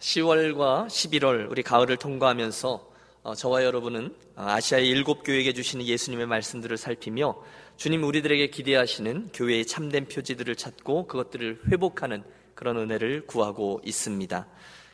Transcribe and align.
10월과 0.00 0.86
11월 0.86 1.50
우리 1.50 1.62
가을을 1.62 1.98
통과하면서 1.98 2.90
어, 3.22 3.34
저와 3.34 3.64
여러분은 3.64 4.14
아시아의 4.34 4.88
일곱 4.88 5.22
교회에게 5.22 5.52
주시는 5.52 5.84
예수님의 5.84 6.26
말씀들을 6.26 6.78
살피며 6.78 7.36
주님 7.76 8.02
우리들에게 8.04 8.46
기대하시는 8.48 9.30
교회의 9.34 9.66
참된 9.66 10.06
표지들을 10.06 10.56
찾고 10.56 11.06
그것들을 11.06 11.60
회복하는 11.70 12.24
그런 12.54 12.78
은혜를 12.78 13.26
구하고 13.26 13.82
있습니다. 13.84 14.46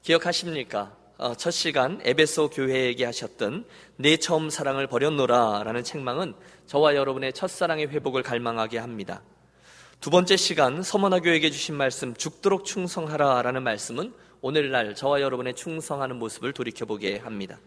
기억하십니까? 0.02 0.96
어, 1.18 1.34
첫 1.36 1.52
시간 1.52 2.00
에베소 2.02 2.50
교회에게 2.50 3.04
하셨던 3.04 3.64
내 3.96 4.16
처음 4.16 4.50
사랑을 4.50 4.88
버렸노라 4.88 5.62
라는 5.62 5.84
책망은 5.84 6.34
저와 6.66 6.96
여러분의 6.96 7.32
첫사랑의 7.32 7.88
회복을 7.88 8.24
갈망하게 8.24 8.78
합니다. 8.78 9.22
두 10.00 10.10
번째 10.10 10.36
시간 10.36 10.82
서머나 10.82 11.20
교회에게 11.20 11.50
주신 11.50 11.76
말씀 11.76 12.12
죽도록 12.14 12.64
충성하라 12.64 13.42
라는 13.42 13.62
말씀은 13.62 14.12
오늘날 14.40 14.94
저와 14.94 15.20
여러분의 15.20 15.54
충성하는 15.54 16.18
모습을 16.18 16.52
돌이켜보게 16.52 17.18
합니다. 17.18 17.58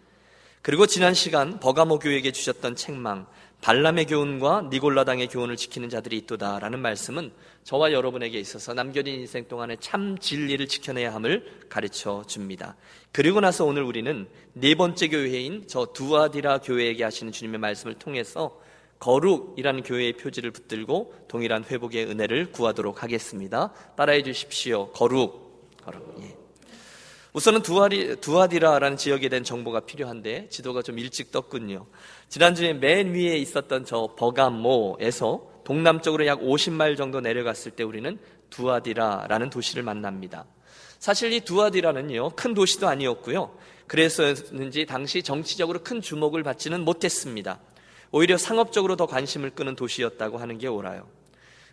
그리고 0.62 0.86
지난 0.86 1.14
시간 1.14 1.60
버가모 1.60 2.00
교회에게 2.00 2.32
주셨던 2.32 2.76
책망 2.76 3.28
발람의 3.62 4.06
교훈과 4.06 4.70
니골라당의 4.72 5.28
교훈을 5.28 5.58
지키는 5.58 5.90
자들이 5.90 6.18
있도다라는 6.18 6.80
말씀은 6.80 7.32
저와 7.64 7.92
여러분에게 7.92 8.40
있어서 8.40 8.74
남겨진 8.74 9.16
인생 9.16 9.48
동안에 9.48 9.78
참 9.80 10.18
진리를 10.18 10.68
지켜내야 10.68 11.14
함을 11.14 11.66
가르쳐 11.70 12.24
줍니다. 12.26 12.76
그리고 13.12 13.42
나서 13.42 13.66
오늘 13.66 13.84
우리는 13.84 14.28
네 14.54 14.76
번째 14.76 15.10
교회인 15.10 15.66
저 15.68 15.88
두아디라 15.88 16.60
교회에게 16.60 17.04
하시는 17.04 17.32
주님의 17.32 17.60
말씀을 17.60 17.96
통해서 17.96 18.60
거룩이라는 19.00 19.84
교회의 19.84 20.14
표지를 20.14 20.52
붙들고 20.52 21.26
동일한 21.28 21.64
회복의 21.64 22.06
은혜를 22.06 22.52
구하도록 22.52 23.02
하겠습니다. 23.04 23.74
따라해 23.96 24.24
주십시오. 24.24 24.92
거룩. 24.92 25.78
거룩. 25.84 26.18
예. 26.22 26.39
우선은 27.34 27.62
두아리, 27.62 28.16
두아디라라는 28.16 28.98
지역에 28.98 29.30
대한 29.30 29.44
정보가 29.44 29.82
필요한데 29.82 30.50
지도가 30.50 30.82
좀 30.82 30.98
일찍 30.98 31.32
떴군요. 31.32 31.86
지난주에 32.28 32.74
맨 32.74 33.14
위에 33.14 33.38
있었던 33.38 33.86
저 33.86 34.16
버가모에서 34.18 35.62
동남쪽으로 35.64 36.26
약 36.26 36.42
50마일 36.42 36.98
정도 36.98 37.22
내려갔을 37.22 37.72
때 37.72 37.84
우리는 37.84 38.18
두아디라라는 38.50 39.52
도시를 39.52 39.84
만납니다. 39.84 40.46
사실 40.98 41.32
이 41.32 41.42
두아디라는요, 41.42 42.32
큰 42.32 42.56
도시도 42.56 42.88
아니었고요. 42.88 43.56
그래서였는지 43.86 44.88
당시 44.88 45.22
정치적으로 45.22 45.80
큰 45.84 46.02
주목을 46.02 46.42
받지는 46.42 46.84
못했습니다. 46.84 47.60
오히려 48.12 48.38
상업적으로 48.38 48.96
더 48.96 49.06
관심을 49.06 49.52
끄는 49.52 49.76
도시였다고 49.76 50.40
하는 50.40 50.58
게 50.58 50.68
옳아요. 50.68 51.08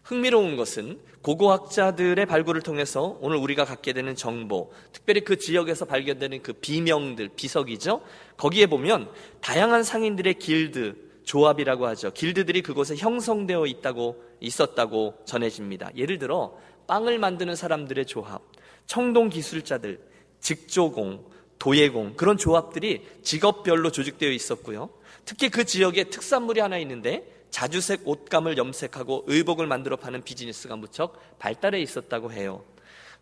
흥미로운 0.06 0.56
것은 0.56 1.00
고고학자들의 1.22 2.26
발굴을 2.26 2.62
통해서 2.62 3.18
오늘 3.20 3.38
우리가 3.38 3.64
갖게 3.64 3.92
되는 3.92 4.14
정보, 4.14 4.72
특별히 4.92 5.22
그 5.22 5.36
지역에서 5.36 5.84
발견되는 5.84 6.42
그 6.44 6.52
비명들, 6.52 7.30
비석이죠. 7.34 8.02
거기에 8.36 8.66
보면 8.66 9.10
다양한 9.40 9.82
상인들의 9.82 10.34
길드, 10.34 10.94
조합이라고 11.24 11.88
하죠. 11.88 12.12
길드들이 12.12 12.62
그곳에 12.62 12.94
형성되어 12.94 13.66
있다고 13.66 14.22
있었다고 14.38 15.22
전해집니다. 15.24 15.90
예를 15.96 16.18
들어 16.20 16.56
빵을 16.86 17.18
만드는 17.18 17.56
사람들의 17.56 18.06
조합, 18.06 18.42
청동 18.86 19.28
기술자들, 19.28 19.98
직조공, 20.38 21.24
도예공 21.58 22.14
그런 22.14 22.36
조합들이 22.36 23.02
직업별로 23.22 23.90
조직되어 23.90 24.30
있었고요. 24.30 24.90
특히 25.24 25.48
그 25.48 25.64
지역에 25.64 26.04
특산물이 26.04 26.60
하나 26.60 26.78
있는데 26.78 27.35
자주색 27.56 28.02
옷감을 28.04 28.58
염색하고 28.58 29.24
의복을 29.28 29.66
만들어 29.66 29.96
파는 29.96 30.24
비즈니스가 30.24 30.76
무척 30.76 31.38
발달해 31.38 31.80
있었다고 31.80 32.30
해요. 32.30 32.62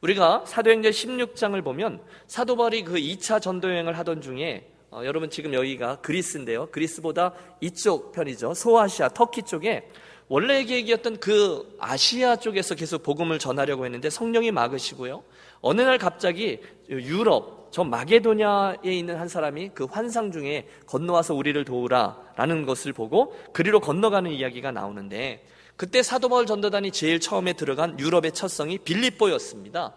우리가 0.01 0.43
사도행전 0.45 0.91
16장을 0.91 1.63
보면 1.63 2.01
사도 2.27 2.57
바울이 2.57 2.83
그 2.83 2.95
2차 2.95 3.41
전도 3.41 3.71
여행을 3.71 3.97
하던 3.97 4.23
중에 4.23 4.69
어, 4.91 5.03
여러분 5.05 5.31
지금 5.31 5.55
여기가 5.55 6.01
그리스인데요. 6.01 6.67
그리스보다 6.73 7.33
이쪽 7.61 8.11
편이죠. 8.11 8.55
소아시아, 8.55 9.11
터키 9.11 9.45
쪽에 9.45 9.89
원래 10.27 10.65
계획이었던 10.65 11.21
그 11.21 11.77
아시아 11.79 12.35
쪽에서 12.35 12.75
계속 12.75 13.05
복음을 13.05 13.39
전하려고 13.39 13.85
했는데 13.85 14.11
성령이 14.11 14.51
막으시고요. 14.51 15.23
어느 15.61 15.81
날 15.81 15.97
갑자기 15.99 16.59
유럽, 16.89 17.64
저 17.75 17.83
마게도냐에 17.83 18.85
있는 18.85 19.17
한 19.17 19.27
사람이 19.27 19.71
그 19.75 19.87
환상 19.91 20.31
중에 20.31 20.69
건너와서 20.87 21.35
우리를 21.35 21.65
도우라라는 21.65 22.67
것을 22.67 22.93
보고 22.93 23.35
그리로 23.53 23.81
건너가는 23.81 24.31
이야기가 24.31 24.71
나오는데 24.71 25.45
그때 25.75 26.01
사도 26.05 26.29
바울 26.29 26.47
전도단이 26.47 26.93
제일 26.93 27.19
처음에 27.19 27.55
들어간 27.55 27.99
유럽의 27.99 28.31
첫 28.31 28.47
성이 28.47 28.79
빌립보였습니다. 28.79 29.93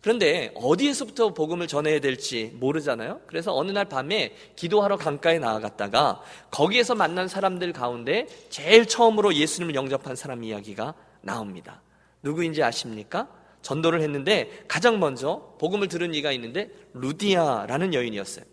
그런데 0.00 0.50
어디에서부터 0.56 1.32
복음을 1.32 1.68
전해야 1.68 2.00
될지 2.00 2.50
모르잖아요. 2.58 3.20
그래서 3.28 3.54
어느 3.54 3.70
날 3.70 3.84
밤에 3.84 4.34
기도하러 4.56 4.96
강가에 4.96 5.38
나아갔다가 5.38 6.22
거기에서 6.50 6.96
만난 6.96 7.28
사람들 7.28 7.72
가운데 7.72 8.26
제일 8.48 8.86
처음으로 8.86 9.34
예수님을 9.34 9.76
영접한 9.76 10.16
사람 10.16 10.42
이야기가 10.42 10.94
나옵니다. 11.20 11.80
누구인지 12.24 12.64
아십니까? 12.64 13.28
전도를 13.62 14.00
했는데 14.02 14.50
가장 14.68 15.00
먼저 15.00 15.54
복음을 15.58 15.88
들은 15.88 16.14
이가 16.14 16.32
있는데 16.32 16.70
루디아라는 16.94 17.94
여인이었어요. 17.94 18.44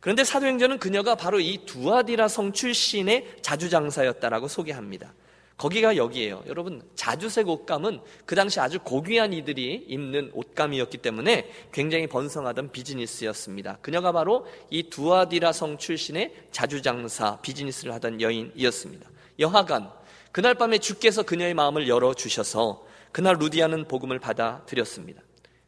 그런데 0.00 0.24
사도행전은 0.24 0.78
그녀가 0.78 1.14
바로 1.14 1.38
이 1.38 1.58
두아디라 1.64 2.26
성 2.28 2.52
출신의 2.52 3.36
자주장사였다라고 3.40 4.48
소개합니다. 4.48 5.14
거기가 5.56 5.96
여기에요. 5.96 6.42
여러분, 6.48 6.82
자주색 6.96 7.48
옷감은 7.48 8.00
그 8.26 8.34
당시 8.34 8.58
아주 8.58 8.80
고귀한 8.80 9.32
이들이 9.32 9.84
입는 9.86 10.32
옷감이었기 10.34 10.98
때문에 10.98 11.48
굉장히 11.70 12.08
번성하던 12.08 12.72
비즈니스였습니다. 12.72 13.78
그녀가 13.80 14.10
바로 14.10 14.44
이 14.70 14.82
두아디라 14.84 15.52
성 15.52 15.78
출신의 15.78 16.34
자주장사 16.50 17.38
비즈니스를 17.42 17.94
하던 17.94 18.20
여인이었습니다. 18.20 19.08
여하간, 19.38 19.88
그날 20.32 20.54
밤에 20.54 20.78
주께서 20.78 21.22
그녀의 21.22 21.54
마음을 21.54 21.86
열어주셔서 21.86 22.84
그날 23.12 23.36
루디아는 23.38 23.88
복음을 23.88 24.18
받아들였습니다. 24.18 25.22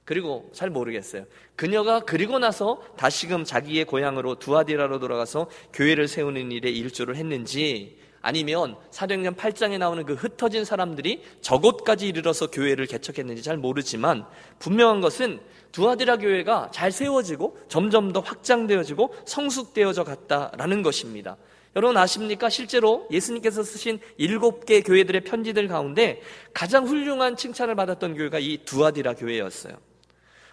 그리고 0.04 0.50
잘 0.52 0.70
모르겠어요. 0.70 1.24
그녀가 1.56 2.00
그리고 2.00 2.38
나서 2.38 2.82
다시금 2.96 3.44
자기의 3.44 3.86
고향으로 3.86 4.34
두아디라로 4.36 4.98
돌아가서 4.98 5.48
교회를 5.72 6.08
세우는 6.08 6.52
일에 6.52 6.70
일조를 6.70 7.16
했는지 7.16 7.98
아니면 8.20 8.76
사도행전 8.90 9.36
8장에 9.36 9.78
나오는 9.78 10.04
그 10.04 10.14
흩어진 10.14 10.64
사람들이 10.64 11.22
저곳까지 11.42 12.08
이르러서 12.08 12.50
교회를 12.50 12.86
개척했는지 12.86 13.42
잘 13.42 13.58
모르지만 13.58 14.24
분명한 14.60 15.02
것은 15.02 15.40
두아디라 15.72 16.16
교회가 16.18 16.70
잘 16.72 16.90
세워지고 16.90 17.58
점점 17.68 18.12
더 18.12 18.20
확장되어지고 18.20 19.14
성숙되어져 19.26 20.04
갔다라는 20.04 20.82
것입니다. 20.82 21.36
여러분 21.76 21.96
아십니까? 21.96 22.48
실제로 22.48 23.06
예수님께서 23.10 23.62
쓰신 23.62 24.00
일곱 24.16 24.64
개 24.64 24.80
교회들의 24.80 25.22
편지들 25.22 25.66
가운데 25.68 26.22
가장 26.52 26.86
훌륭한 26.86 27.36
칭찬을 27.36 27.74
받았던 27.74 28.16
교회가 28.16 28.38
이 28.38 28.58
두아디라 28.64 29.14
교회였어요. 29.14 29.76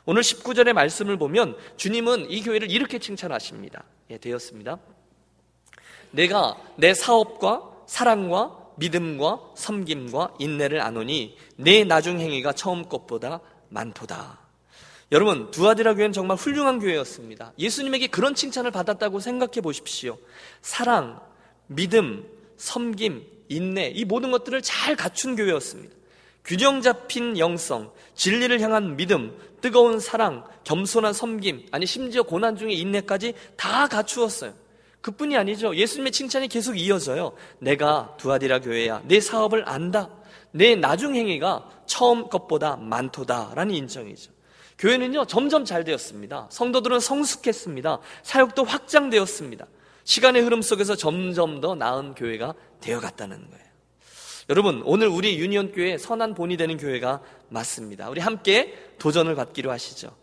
오늘 0.05 0.23
19절의 0.23 0.73
말씀을 0.73 1.17
보면 1.17 1.55
주님은 1.77 2.31
이 2.31 2.41
교회를 2.41 2.71
이렇게 2.71 2.97
칭찬하십니다. 2.97 3.83
예, 4.09 4.17
되었습니다. 4.17 4.79
내가 6.09 6.57
내 6.75 6.93
사업과 6.93 7.69
사랑과 7.85 8.57
믿음과 8.77 9.51
섬김과 9.55 10.35
인내를 10.39 10.81
아노니 10.81 11.37
내 11.55 11.83
나중 11.83 12.19
행위가 12.19 12.53
처음 12.53 12.89
것보다 12.89 13.41
많도다. 13.69 14.40
여러분, 15.11 15.51
두아디라 15.51 15.95
교회는 15.95 16.13
정말 16.13 16.37
훌륭한 16.37 16.79
교회였습니다. 16.79 17.51
예수님에게 17.59 18.07
그런 18.07 18.33
칭찬을 18.33 18.71
받았다고 18.71 19.19
생각해 19.19 19.59
보십시오. 19.61 20.17
사랑, 20.61 21.19
믿음, 21.67 22.25
섬김, 22.55 23.25
인내, 23.49 23.91
이 23.93 24.05
모든 24.05 24.31
것들을 24.31 24.61
잘 24.61 24.95
갖춘 24.95 25.35
교회였습니다. 25.35 25.93
균형 26.45 26.81
잡힌 26.81 27.37
영성, 27.37 27.91
진리를 28.15 28.61
향한 28.61 28.95
믿음, 28.95 29.37
뜨거운 29.59 29.99
사랑, 29.99 30.45
겸손한 30.63 31.13
섬김, 31.13 31.67
아니 31.71 31.85
심지어 31.85 32.23
고난 32.23 32.55
중에 32.55 32.71
인내까지 32.71 33.33
다 33.57 33.87
갖추었어요. 33.87 34.53
그뿐이 35.01 35.35
아니죠. 35.35 35.75
예수님의 35.75 36.11
칭찬이 36.13 36.47
계속 36.47 36.79
이어져요. 36.79 37.33
내가 37.59 38.15
두아디라 38.17 38.59
교회야. 38.61 39.01
내 39.05 39.19
사업을 39.19 39.67
안다. 39.67 40.09
내 40.51 40.75
나중 40.75 41.15
행위가 41.15 41.69
처음 41.85 42.29
것보다 42.29 42.77
많도다라는 42.77 43.73
인정이죠. 43.73 44.31
교회는요, 44.81 45.25
점점 45.25 45.63
잘 45.63 45.83
되었습니다. 45.83 46.47
성도들은 46.49 46.99
성숙했습니다. 46.99 47.99
사역도 48.23 48.63
확장되었습니다. 48.63 49.67
시간의 50.03 50.41
흐름 50.41 50.63
속에서 50.63 50.95
점점 50.95 51.61
더 51.61 51.75
나은 51.75 52.15
교회가 52.15 52.55
되어갔다는 52.81 53.37
거예요. 53.37 53.65
여러분, 54.49 54.81
오늘 54.83 55.07
우리 55.07 55.37
유니온 55.37 55.71
교회 55.71 55.99
선한 55.99 56.33
본이 56.33 56.57
되는 56.57 56.77
교회가 56.77 57.21
맞습니다. 57.49 58.09
우리 58.09 58.21
함께 58.21 58.75
도전을 58.97 59.35
받기로 59.35 59.69
하시죠. 59.69 60.15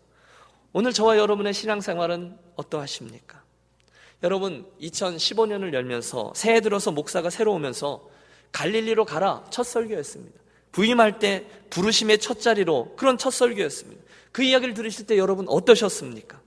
오늘 0.73 0.91
저와 0.91 1.17
여러분의 1.17 1.53
신앙생활은 1.53 2.37
어떠하십니까? 2.57 3.41
여러분, 4.23 4.69
2015년을 4.81 5.73
열면서 5.73 6.33
새해 6.35 6.59
들어서 6.59 6.91
목사가 6.91 7.29
새로 7.29 7.53
오면서 7.53 8.09
갈릴리로 8.51 9.05
가라 9.05 9.45
첫 9.51 9.63
설교였습니다. 9.63 10.37
부임할 10.73 11.19
때 11.19 11.47
부르심의 11.69 12.19
첫 12.19 12.41
자리로 12.41 12.95
그런 12.97 13.17
첫 13.17 13.31
설교였습니다. 13.31 14.08
그 14.31 14.43
이야기를 14.43 14.73
들으실 14.73 15.05
때 15.07 15.17
여러분 15.17 15.45
어떠셨습니까? 15.49 16.39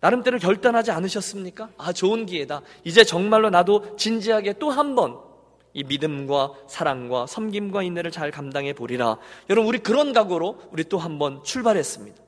나름대로 0.00 0.38
결단하지 0.38 0.90
않으셨습니까? 0.92 1.70
아, 1.76 1.92
좋은 1.92 2.24
기회다. 2.26 2.62
이제 2.84 3.04
정말로 3.04 3.50
나도 3.50 3.96
진지하게 3.96 4.54
또 4.58 4.70
한 4.70 4.94
번 4.94 5.30
이 5.72 5.84
믿음과 5.84 6.52
사랑과 6.68 7.28
섬김과 7.28 7.84
인내를 7.84 8.10
잘 8.10 8.32
감당해 8.32 8.72
보리라. 8.72 9.18
여러분, 9.48 9.68
우리 9.68 9.78
그런 9.78 10.12
각오로 10.12 10.62
우리 10.72 10.82
또 10.82 10.98
한 10.98 11.16
번 11.18 11.44
출발했습니다. 11.44 12.20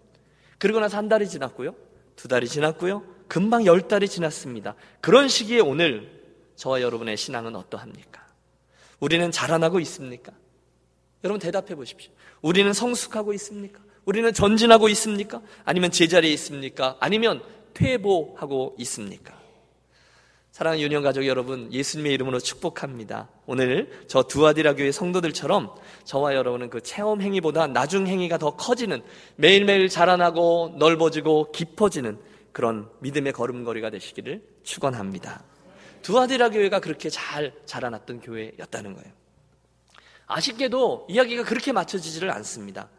그리고 0.59 0.79
나서 0.79 0.97
한 0.97 1.09
달이 1.09 1.29
지났고요. 1.29 1.75
두 2.15 2.29
달이 2.29 2.47
지났고요. 2.47 3.03
금방 3.27 3.67
열 3.67 3.89
달이 3.89 4.09
지났습니다. 4.09 4.77
그런 5.01 5.27
시기에 5.27 5.59
오늘 5.59 6.23
저와 6.55 6.83
여러분의 6.83 7.17
신앙은 7.17 7.57
어떠합니까? 7.57 8.25
우리는 9.01 9.29
자라나고 9.33 9.81
있습니까? 9.81 10.31
여러분 11.25 11.41
대답해 11.41 11.75
보십시오. 11.75 12.13
우리는 12.43 12.73
성숙하고 12.73 13.33
있습니까? 13.33 13.81
우리는 14.05 14.33
전진하고 14.33 14.89
있습니까? 14.91 15.41
아니면 15.65 15.91
제자리에 15.91 16.33
있습니까? 16.33 16.97
아니면 17.01 17.43
퇴보하고 17.75 18.75
있습니까? 18.79 19.41
사랑하는 20.51 20.83
유년 20.83 21.03
가족 21.03 21.27
여러분, 21.27 21.73
예수님의 21.73 22.13
이름으로 22.13 22.39
축복합니다. 22.39 23.31
오늘 23.47 24.05
저 24.07 24.23
두아디라 24.23 24.75
교회 24.75 24.93
성도들처럼 24.93 25.75
저와 26.05 26.35
여러분은 26.35 26.69
그 26.69 26.83
체험 26.83 27.23
행위보다 27.23 27.69
나중 27.69 28.07
행위가 28.07 28.37
더 28.37 28.55
커지는 28.57 29.01
매일매일 29.37 29.89
자라나고 29.89 30.75
넓어지고 30.79 31.53
깊어지는 31.53 32.19
그런 32.53 32.91
믿음의 33.01 33.33
걸음걸이가 33.33 33.89
되시기를 33.91 34.43
축원합니다. 34.63 35.43
두아디라 36.03 36.51
교회가 36.51 36.81
그렇게 36.81 37.09
잘 37.09 37.55
자라났던 37.65 38.21
교회였다는 38.21 38.93
거예요. 38.93 39.11
아쉽게도 40.27 41.07
이야기가 41.09 41.45
그렇게 41.45 41.73
맞춰지지를 41.73 42.31
않습니다. 42.31 42.91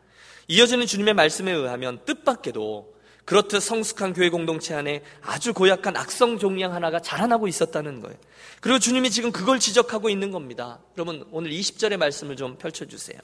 이어지는 0.48 0.86
주님의 0.86 1.14
말씀에 1.14 1.52
의하면 1.52 2.00
뜻밖에도 2.06 2.94
그렇듯 3.26 3.62
성숙한 3.62 4.14
교회 4.14 4.30
공동체 4.30 4.74
안에 4.74 5.02
아주 5.22 5.54
고약한 5.54 5.96
악성 5.96 6.38
종양 6.38 6.74
하나가 6.74 7.00
자라나고 7.00 7.48
있었다는 7.48 8.02
거예요. 8.02 8.18
그리고 8.60 8.80
주님이 8.80 9.10
지금 9.10 9.32
그걸 9.32 9.60
지적하고 9.60 10.10
있는 10.10 10.32
겁니다. 10.32 10.80
여러분, 10.98 11.26
오늘 11.32 11.52
20절의 11.52 11.98
말씀을 11.98 12.36
좀 12.36 12.58
펼쳐주세요. 12.58 13.18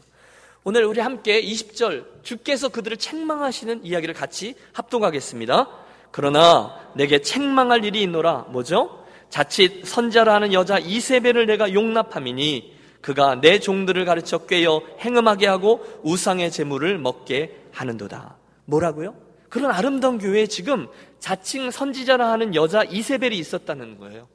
오늘 0.63 0.85
우리 0.85 1.01
함께 1.01 1.41
20절, 1.41 2.23
주께서 2.23 2.69
그들을 2.69 2.95
책망하시는 2.97 3.85
이야기를 3.85 4.13
같이 4.13 4.55
합동하겠습니다. 4.73 5.67
그러나 6.11 6.75
내게 6.95 7.21
책망할 7.21 7.83
일이 7.83 8.01
있노라. 8.03 8.47
뭐죠? 8.49 9.05
자칫 9.29 9.85
선자라 9.85 10.33
하는 10.33 10.53
여자 10.53 10.79
이세벨을 10.79 11.45
내가 11.45 11.73
용납함이니 11.73 12.78
그가 13.01 13.39
내 13.41 13.59
종들을 13.59 14.03
가르쳐 14.05 14.39
꿰어 14.39 14.81
행음하게 14.99 15.47
하고 15.47 15.85
우상의 16.03 16.51
재물을 16.51 16.97
먹게 16.97 17.55
하는도다. 17.71 18.37
뭐라고요? 18.65 19.15
그런 19.49 19.71
아름다운 19.71 20.17
교회에 20.17 20.47
지금 20.47 20.87
자칭 21.19 21.71
선지자라 21.71 22.31
하는 22.31 22.55
여자 22.55 22.83
이세벨이 22.83 23.37
있었다는 23.37 23.97
거예요. 23.97 24.27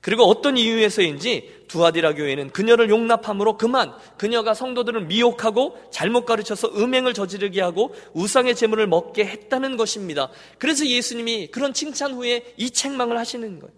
그리고 0.00 0.24
어떤 0.24 0.58
이유에서인지 0.58 1.66
두아디라 1.68 2.14
교회는 2.14 2.50
그녀를 2.50 2.90
용납함으로 2.90 3.56
그만 3.56 3.92
그녀가 4.16 4.52
성도들을 4.52 5.02
미혹하고 5.06 5.78
잘못 5.92 6.26
가르쳐서 6.26 6.72
음행을 6.74 7.14
저지르게 7.14 7.60
하고 7.60 7.94
우상의 8.12 8.56
재물을 8.56 8.88
먹게 8.88 9.24
했다는 9.24 9.76
것입니다. 9.76 10.28
그래서 10.58 10.84
예수님이 10.84 11.52
그런 11.52 11.72
칭찬 11.72 12.14
후에 12.14 12.52
이 12.56 12.70
책망을 12.70 13.16
하시는 13.16 13.60
거예요. 13.60 13.72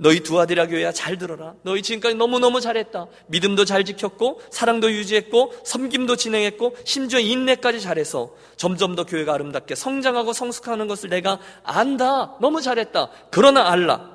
너희 0.00 0.20
두 0.20 0.40
아들아 0.40 0.66
교회야 0.66 0.92
잘 0.92 1.18
들어라. 1.18 1.54
너희 1.62 1.82
지금까지 1.82 2.14
너무너무 2.14 2.60
잘했다. 2.62 3.06
믿음도 3.26 3.66
잘 3.66 3.84
지켰고 3.84 4.40
사랑도 4.50 4.90
유지했고 4.90 5.52
섬김도 5.62 6.16
진행했고 6.16 6.74
심지어 6.84 7.20
인내까지 7.20 7.82
잘해서 7.82 8.34
점점 8.56 8.94
더 8.94 9.04
교회가 9.04 9.34
아름답게 9.34 9.74
성장하고 9.74 10.32
성숙하는 10.32 10.88
것을 10.88 11.10
내가 11.10 11.38
안다. 11.62 12.38
너무 12.40 12.62
잘했다. 12.62 13.10
그러나 13.30 13.70
알라. 13.70 14.10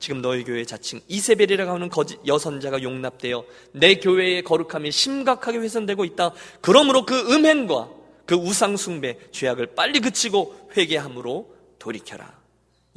지금 0.00 0.22
너희 0.22 0.42
교회 0.42 0.64
자칭 0.64 1.00
이세벨이라고 1.06 1.70
하는 1.70 1.88
거짓 1.88 2.18
여선자가 2.26 2.82
용납되어 2.82 3.44
내 3.72 3.94
교회의 3.96 4.42
거룩함이 4.42 4.90
심각하게 4.90 5.58
훼손되고 5.58 6.04
있다. 6.04 6.32
그러므로 6.60 7.06
그 7.06 7.32
음행과 7.32 7.90
그 8.26 8.34
우상숭배 8.34 9.18
죄악을 9.30 9.74
빨리 9.76 10.00
그치고 10.00 10.68
회개함으로 10.76 11.54
돌이켜라. 11.78 12.38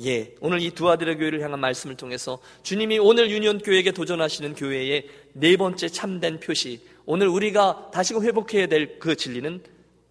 예, 0.04 0.36
오늘 0.42 0.62
이 0.62 0.72
두 0.72 0.90
아들의 0.90 1.18
교회를 1.18 1.42
향한 1.42 1.60
말씀을 1.60 1.96
통해서 1.96 2.40
주님이 2.64 2.98
오늘 3.00 3.30
유니온 3.30 3.60
교회에게 3.60 3.92
도전하시는 3.92 4.56
교회의 4.56 5.08
네 5.34 5.58
번째 5.58 5.90
참된 5.90 6.40
표시, 6.40 6.82
오늘 7.06 7.28
우리가 7.28 7.92
다시금 7.94 8.24
회복해야 8.24 8.68
될 8.68 9.00
그 9.00 9.16
진리는 9.16 9.64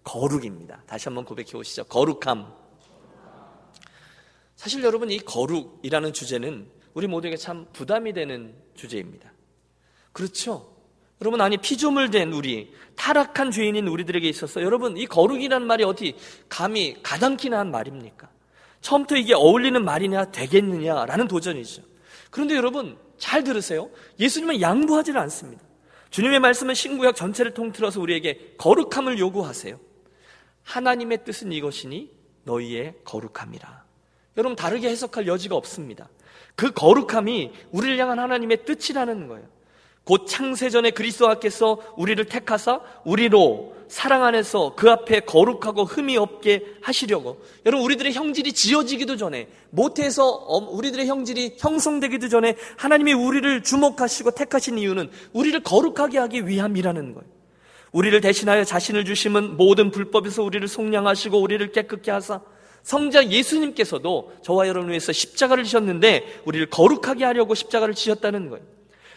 거룩입니다. 0.03 0.83
다시 0.87 1.05
한번 1.09 1.25
고백해 1.25 1.51
보시죠. 1.51 1.83
거룩함. 1.85 2.53
사실 4.55 4.83
여러분 4.83 5.09
이 5.09 5.17
거룩이라는 5.19 6.13
주제는 6.13 6.67
우리 6.93 7.07
모두에게 7.07 7.35
참 7.37 7.65
부담이 7.73 8.13
되는 8.13 8.53
주제입니다. 8.75 9.31
그렇죠? 10.13 10.75
여러분 11.21 11.39
아니 11.41 11.57
피조물 11.57 12.11
된 12.11 12.33
우리 12.33 12.73
타락한 12.95 13.51
죄인인 13.51 13.87
우리들에게 13.87 14.27
있어서 14.29 14.61
여러분 14.61 14.97
이 14.97 15.05
거룩이라는 15.05 15.65
말이 15.65 15.83
어디 15.83 16.15
감히 16.49 17.01
가당키나 17.03 17.59
한 17.59 17.71
말입니까? 17.71 18.29
처음부터 18.81 19.15
이게 19.15 19.33
어울리는 19.33 19.83
말이냐 19.83 20.31
되겠느냐라는 20.31 21.27
도전이죠. 21.27 21.83
그런데 22.29 22.55
여러분 22.55 22.97
잘 23.17 23.43
들으세요. 23.43 23.89
예수님은 24.19 24.61
양보하지는 24.61 25.19
않습니다. 25.21 25.63
주님의 26.09 26.39
말씀은 26.39 26.73
신구약 26.73 27.15
전체를 27.15 27.53
통틀어서 27.53 28.01
우리에게 28.01 28.55
거룩함을 28.57 29.19
요구하세요. 29.19 29.79
하나님의 30.63 31.23
뜻은 31.23 31.51
이것이니 31.51 32.11
너희의 32.43 32.95
거룩함이라. 33.05 33.85
여러분 34.37 34.55
다르게 34.55 34.89
해석할 34.89 35.27
여지가 35.27 35.55
없습니다. 35.55 36.09
그 36.55 36.71
거룩함이 36.71 37.51
우리를 37.71 37.97
향한 37.97 38.19
하나님의 38.19 38.65
뜻이라는 38.65 39.27
거예요. 39.27 39.47
곧 40.03 40.25
창세전에 40.25 40.91
그리스도께서 40.91 41.77
우리를 41.95 42.23
택하사 42.25 42.81
우리로 43.05 43.75
사랑 43.87 44.23
안에서 44.23 44.73
그 44.75 44.89
앞에 44.89 45.19
거룩하고 45.21 45.83
흠이 45.83 46.15
없게 46.15 46.65
하시려고 46.81 47.41
여러분 47.65 47.85
우리들의 47.85 48.13
형질이 48.13 48.53
지어지기도 48.53 49.17
전에 49.17 49.49
모태에서 49.69 50.23
우리들의 50.71 51.07
형질이 51.07 51.57
형성되기도 51.59 52.29
전에 52.29 52.55
하나님이 52.77 53.11
우리를 53.11 53.63
주목하시고 53.63 54.31
택하신 54.31 54.77
이유는 54.77 55.11
우리를 55.33 55.61
거룩하게 55.63 56.19
하기 56.19 56.47
위함이라는 56.47 57.13
거예요. 57.13 57.29
우리를 57.91 58.21
대신하여 58.21 58.63
자신을 58.63 59.03
주심은 59.03 59.57
모든 59.57 59.91
불법에서 59.91 60.41
우리를 60.43 60.65
속량하시고 60.67 61.39
우리를 61.39 61.71
깨끗게 61.73 62.11
하사 62.11 62.39
성자 62.83 63.27
예수님께서도 63.27 64.31
저와 64.41 64.69
여러분을 64.69 64.91
위해서 64.91 65.11
십자가를 65.11 65.65
지셨는데 65.65 66.41
우리를 66.45 66.69
거룩하게 66.69 67.25
하려고 67.25 67.53
십자가를 67.55 67.93
지셨다는 67.93 68.49
거예요. 68.49 68.65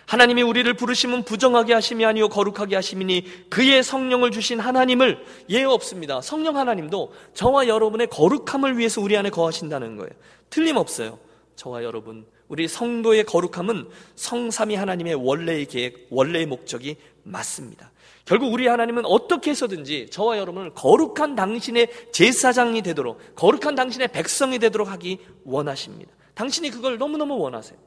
하나님이 0.06 0.42
우리를 0.42 0.72
부르시면 0.74 1.24
부정하게 1.24 1.74
하심이 1.74 2.04
아니요 2.04 2.28
거룩하게 2.28 2.76
하심이니 2.76 3.48
그의 3.50 3.82
성령을 3.82 4.30
주신 4.30 4.60
하나님을 4.60 5.24
예외 5.48 5.64
없습니다. 5.64 6.20
성령 6.20 6.56
하나님도 6.56 7.12
저와 7.34 7.68
여러분의 7.68 8.08
거룩함을 8.08 8.78
위해서 8.78 9.00
우리 9.00 9.16
안에 9.16 9.30
거하신다는 9.30 9.96
거예요. 9.96 10.10
틀림없어요. 10.50 11.18
저와 11.56 11.84
여러분, 11.84 12.26
우리 12.48 12.68
성도의 12.68 13.24
거룩함은 13.24 13.88
성삼위 14.16 14.74
하나님의 14.74 15.14
원래의 15.14 15.66
계획, 15.66 16.08
원래의 16.10 16.46
목적이 16.46 16.96
맞습니다. 17.22 17.90
결국 18.24 18.52
우리 18.52 18.66
하나님은 18.66 19.04
어떻게 19.04 19.50
해서든지 19.50 20.08
저와 20.10 20.38
여러분을 20.38 20.72
거룩한 20.74 21.34
당신의 21.34 21.88
제사장이 22.12 22.82
되도록, 22.82 23.18
거룩한 23.34 23.74
당신의 23.74 24.08
백성이 24.08 24.58
되도록 24.58 24.90
하기 24.90 25.18
원하십니다. 25.44 26.12
당신이 26.34 26.70
그걸 26.70 26.98
너무너무 26.98 27.38
원하세요. 27.38 27.78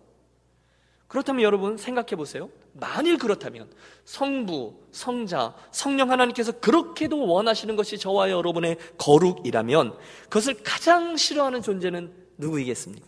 그렇다면 1.07 1.43
여러분 1.43 1.77
생각해 1.77 2.15
보세요. 2.15 2.49
만일 2.73 3.17
그렇다면 3.17 3.69
성부, 4.05 4.75
성자, 4.91 5.55
성령 5.71 6.11
하나님께서 6.11 6.51
그렇게도 6.53 7.27
원하시는 7.27 7.75
것이 7.75 7.97
저와 7.97 8.29
여러분의 8.29 8.77
거룩이라면 8.97 9.97
그것을 10.23 10.55
가장 10.63 11.15
싫어하는 11.15 11.61
존재는 11.61 12.11
누구이겠습니까? 12.37 13.07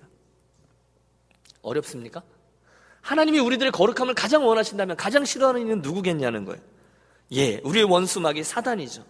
어렵습니까? 1.61 2.23
하나님이 3.01 3.39
우리들의 3.39 3.71
거룩함을 3.71 4.13
가장 4.13 4.47
원하신다면 4.47 4.95
가장 4.95 5.25
싫어하는 5.25 5.61
이는 5.61 5.81
누구겠냐는 5.81 6.45
거예요. 6.45 6.61
예, 7.33 7.59
우리의 7.63 7.85
원수막이 7.85 8.43
사단이죠. 8.43 9.03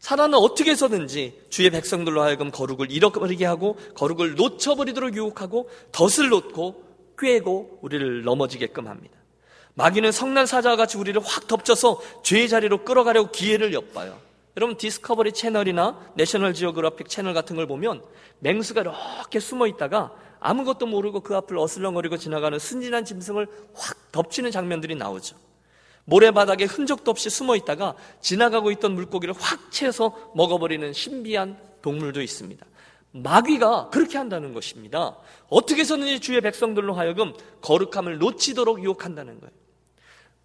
사단은 0.00 0.36
어떻게 0.36 0.72
해서든지 0.72 1.42
주의 1.48 1.70
백성들로 1.70 2.22
하여금 2.22 2.50
거룩을 2.50 2.90
잃어버리게 2.90 3.46
하고 3.46 3.76
거룩을 3.94 4.34
놓쳐버리도록 4.34 5.14
유혹하고 5.14 5.70
덫을 5.92 6.28
놓고 6.28 6.91
꾀고 7.22 7.78
우리를 7.82 8.24
넘어지게끔 8.24 8.88
합니다. 8.88 9.16
마귀는 9.74 10.12
성난 10.12 10.44
사자와 10.44 10.76
같이 10.76 10.98
우리를 10.98 11.20
확 11.24 11.46
덮쳐서 11.46 12.00
죄의 12.22 12.48
자리로 12.48 12.84
끌어가려고 12.84 13.30
기회를 13.30 13.72
엿봐요. 13.72 14.18
여러분 14.56 14.76
디스커버리 14.76 15.32
채널이나 15.32 16.12
내셔널 16.14 16.52
지오그래픽 16.52 17.08
채널 17.08 17.32
같은 17.32 17.56
걸 17.56 17.66
보면 17.66 18.02
맹수가 18.40 18.82
이렇게 18.82 19.40
숨어 19.40 19.66
있다가 19.66 20.12
아무것도 20.40 20.86
모르고 20.86 21.20
그 21.20 21.36
앞을 21.36 21.56
어슬렁거리고 21.56 22.18
지나가는 22.18 22.58
순진한 22.58 23.04
짐승을 23.04 23.46
확 23.74 24.12
덮치는 24.12 24.50
장면들이 24.50 24.96
나오죠. 24.96 25.36
모래바닥에 26.04 26.64
흔적도 26.64 27.12
없이 27.12 27.30
숨어 27.30 27.54
있다가 27.56 27.94
지나가고 28.20 28.72
있던 28.72 28.94
물고기를 28.94 29.34
확 29.38 29.70
채서 29.70 30.32
먹어버리는 30.34 30.92
신비한 30.92 31.56
동물도 31.80 32.20
있습니다. 32.20 32.66
마귀가 33.12 33.90
그렇게 33.90 34.18
한다는 34.18 34.54
것입니다. 34.54 35.16
어떻게 35.48 35.82
해서든지 35.82 36.20
주의 36.20 36.40
백성들로 36.40 36.94
하여금 36.94 37.34
거룩함을 37.60 38.18
놓치도록 38.18 38.82
유혹한다는 38.82 39.38
거예요. 39.40 39.52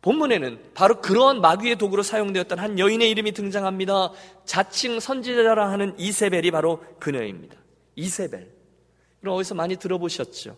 본문에는 0.02 0.60
바로 0.74 1.02
그러한 1.02 1.42
마귀의 1.42 1.78
도구로 1.78 2.04
사용되었던 2.04 2.60
한 2.60 2.78
여인의 2.78 3.10
이름이 3.10 3.32
등장합니다. 3.32 4.12
자칭 4.46 5.00
선지자라 5.00 5.72
하는 5.72 5.96
이세벨이 5.98 6.52
바로 6.52 6.84
그녀입니다. 7.00 7.58
이세벨. 7.96 8.48
그럼 9.22 9.36
어디서 9.36 9.56
많이 9.56 9.76
들어보셨죠? 9.76 10.56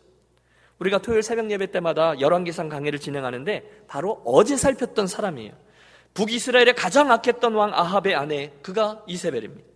우리가 0.80 1.00
토요일 1.00 1.24
새벽 1.24 1.50
예배 1.50 1.72
때마다 1.72 2.20
열왕기상 2.20 2.70
강의를 2.70 3.00
진행하는데 3.00 3.86
바로 3.88 4.22
어제 4.26 4.58
살폈던 4.58 5.08
사람이에요. 5.08 5.54
북이스라엘의 6.14 6.76
가장 6.76 7.12
악했던 7.12 7.54
왕 7.54 7.74
아합의 7.74 8.16
아내 8.16 8.52
그가 8.62 9.04
이세벨입니다. 9.08 9.69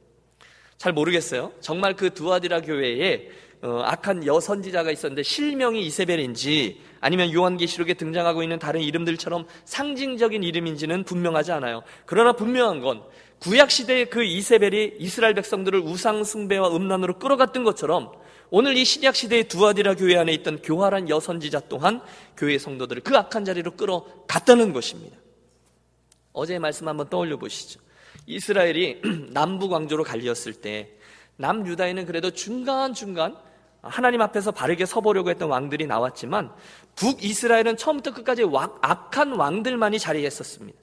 잘 0.84 0.92
모르겠어요. 0.92 1.54
정말 1.62 1.96
그 1.96 2.14
두아디라 2.14 2.60
교회에 2.60 3.30
어, 3.62 3.84
악한 3.86 4.26
여선지자가 4.26 4.92
있었는데 4.92 5.24
실명이 5.24 5.82
이세벨인지 5.86 6.82
아니면 7.00 7.32
요한계시록에 7.32 7.94
등장하고 7.94 8.44
있는 8.44 8.60
다른 8.60 8.82
이름들처럼 8.82 9.48
상징적인 9.64 10.44
이름인지는 10.44 11.06
분명하지 11.06 11.54
않아요. 11.54 11.84
그러나 12.06 12.34
분명한 12.34 12.82
건 12.82 13.02
구약 13.40 13.72
시대의 13.72 14.10
그 14.10 14.26
이세벨이 14.26 14.96
이스라엘 15.00 15.34
백성들을 15.36 15.80
우상 15.80 16.26
숭배와 16.26 16.76
음란으로 16.76 17.18
끌어갔던 17.18 17.64
것처럼 17.64 18.12
오늘 18.50 18.76
이 18.76 18.84
신약 18.84 19.16
시대의 19.16 19.48
두아디라 19.48 19.96
교회 19.96 20.18
안에 20.18 20.34
있던 20.34 20.62
교활한 20.62 21.08
여선지자 21.08 21.62
또한 21.70 22.02
교회 22.36 22.58
성도들을 22.58 23.04
그 23.04 23.16
악한 23.16 23.46
자리로 23.46 23.72
끌어갔다는 23.78 24.74
것입니다. 24.74 25.16
어제의 26.34 26.60
말씀 26.60 26.90
한번 26.90 27.08
떠올려 27.08 27.38
보시죠. 27.38 27.80
이스라엘이 28.26 29.02
남부 29.32 29.70
광조로 29.70 30.04
갈렸을 30.04 30.54
때 30.54 30.92
남유다에는 31.38 32.06
그래도 32.06 32.32
중간중간 32.32 33.36
하나님 33.82 34.22
앞에서 34.22 34.52
바르게 34.52 34.86
서보려고 34.86 35.30
했던 35.30 35.50
왕들이 35.50 35.88
나왔지만 35.88 36.54
북이스라엘은 36.96 37.76
처음부터 37.76 38.14
끝까지 38.14 38.44
악한 38.82 39.34
왕들만이 39.34 40.00
자리했었습니다. 40.00 40.80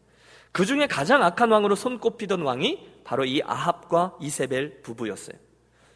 그 0.52 0.66
중에 0.66 0.87
가장 0.87 1.23
악한 1.23 1.50
왕으로 1.50 1.76
손꼽히던 1.76 2.42
왕이 2.42 2.87
바로 3.04 3.25
이 3.25 3.40
아합과 3.42 4.16
이세벨 4.20 4.82
부부였어요. 4.82 5.37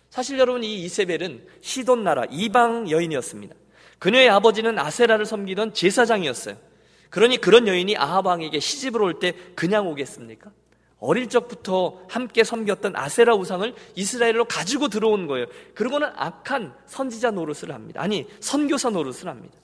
사실 0.08 0.38
여러분 0.38 0.62
이 0.62 0.84
이세벨은 0.84 1.46
시돈 1.60 2.04
나라 2.04 2.24
이방 2.30 2.90
여인이었습니다. 2.90 3.54
그녀의 3.98 4.30
아버지는 4.30 4.78
아세라를 4.78 5.26
섬기던 5.26 5.74
제사장이었어요. 5.74 6.56
그러니 7.10 7.38
그런 7.38 7.66
여인이 7.68 7.96
아합 7.96 8.26
왕에게 8.26 8.60
시집을 8.60 9.02
올 9.02 9.18
때 9.18 9.32
그냥 9.54 9.88
오겠습니까? 9.88 10.50
어릴 11.04 11.28
적부터 11.28 12.00
함께 12.08 12.44
섬겼던 12.44 12.96
아세라 12.96 13.34
우상을 13.34 13.74
이스라엘로 13.94 14.46
가지고 14.46 14.88
들어온 14.88 15.26
거예요. 15.26 15.46
그러고는 15.74 16.08
악한 16.16 16.74
선지자 16.86 17.32
노릇을 17.32 17.72
합니다. 17.72 18.00
아니, 18.00 18.26
선교사 18.40 18.88
노릇을 18.88 19.28
합니다. 19.28 19.54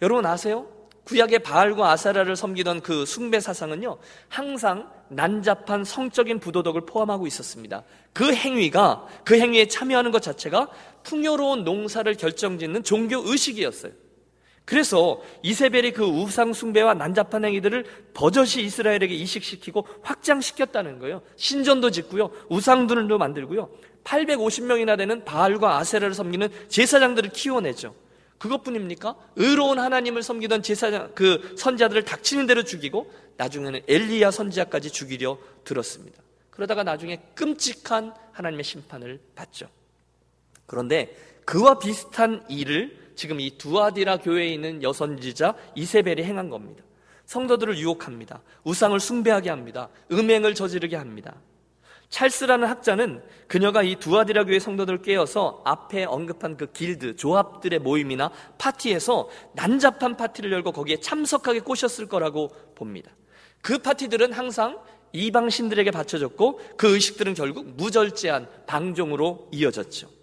여러분 0.00 0.24
아세요? 0.24 0.66
구약의 1.04 1.40
바알과 1.40 1.90
아사라를 1.90 2.36
섬기던 2.36 2.80
그 2.80 3.04
숭배 3.04 3.40
사상은요, 3.40 3.98
항상 4.28 4.90
난잡한 5.08 5.84
성적인 5.84 6.38
부도덕을 6.38 6.82
포함하고 6.82 7.26
있었습니다. 7.26 7.82
그 8.12 8.32
행위가, 8.32 9.06
그 9.24 9.38
행위에 9.38 9.68
참여하는 9.68 10.10
것 10.10 10.22
자체가 10.22 10.68
풍요로운 11.02 11.64
농사를 11.64 12.12
결정짓는 12.14 12.84
종교 12.84 13.22
의식이었어요. 13.24 13.92
그래서 14.68 15.22
이세벨이 15.42 15.92
그 15.92 16.04
우상 16.04 16.52
숭배와 16.52 16.92
난잡한 16.92 17.42
행위들을 17.42 17.86
버젓이 18.12 18.60
이스라엘에게 18.60 19.14
이식시키고 19.14 19.86
확장시켰다는 20.02 20.98
거예요. 20.98 21.22
신전도 21.36 21.90
짓고요. 21.90 22.30
우상들도 22.50 23.16
만들고요. 23.16 23.70
850명이나 24.04 24.98
되는 24.98 25.24
바알과 25.24 25.78
아세라를 25.78 26.12
섬기는 26.12 26.50
제사장들을 26.68 27.30
키워내죠. 27.30 27.94
그것뿐입니까? 28.36 29.16
의로운 29.36 29.78
하나님을 29.78 30.22
섬기던 30.22 30.62
제사장 30.62 31.12
그 31.14 31.54
선자들을 31.56 32.04
닥치는 32.04 32.46
대로 32.46 32.62
죽이고 32.62 33.10
나중에는 33.38 33.80
엘리야 33.88 34.30
선지자까지 34.30 34.90
죽이려 34.90 35.38
들었습니다. 35.64 36.22
그러다가 36.50 36.82
나중에 36.82 37.22
끔찍한 37.34 38.12
하나님의 38.32 38.64
심판을 38.64 39.18
받죠. 39.34 39.66
그런데 40.66 41.16
그와 41.46 41.78
비슷한 41.78 42.44
일을 42.50 43.07
지금 43.18 43.40
이 43.40 43.58
두아디라 43.58 44.18
교회에 44.18 44.46
있는 44.46 44.80
여선지자 44.80 45.56
이세벨이 45.74 46.22
행한 46.22 46.50
겁니다. 46.50 46.84
성도들을 47.26 47.76
유혹합니다. 47.76 48.42
우상을 48.62 48.98
숭배하게 49.00 49.50
합니다. 49.50 49.88
음행을 50.12 50.54
저지르게 50.54 50.94
합니다. 50.94 51.34
찰스라는 52.10 52.68
학자는 52.68 53.20
그녀가 53.48 53.82
이 53.82 53.96
두아디라 53.96 54.44
교회 54.44 54.60
성도들을 54.60 55.02
깨어서 55.02 55.62
앞에 55.64 56.04
언급한 56.04 56.56
그 56.56 56.70
길드, 56.70 57.16
조합들의 57.16 57.80
모임이나 57.80 58.30
파티에서 58.56 59.28
난잡한 59.54 60.16
파티를 60.16 60.52
열고 60.52 60.70
거기에 60.70 61.00
참석하게 61.00 61.60
꼬셨을 61.60 62.06
거라고 62.06 62.50
봅니다. 62.76 63.10
그 63.60 63.78
파티들은 63.78 64.32
항상 64.32 64.78
이방 65.12 65.50
신들에게 65.50 65.90
바쳐졌고 65.90 66.60
그 66.76 66.94
의식들은 66.94 67.34
결국 67.34 67.66
무절제한 67.76 68.48
방종으로 68.66 69.48
이어졌죠. 69.50 70.17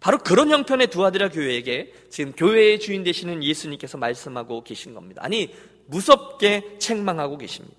바로 0.00 0.18
그런 0.18 0.50
형편의 0.50 0.88
두아디라 0.88 1.30
교회에게 1.30 1.92
지금 2.10 2.32
교회의 2.32 2.78
주인 2.78 3.02
되시는 3.02 3.42
예수님께서 3.42 3.98
말씀하고 3.98 4.62
계신 4.62 4.94
겁니다. 4.94 5.22
아니, 5.24 5.54
무섭게 5.86 6.78
책망하고 6.78 7.38
계십니다. 7.38 7.76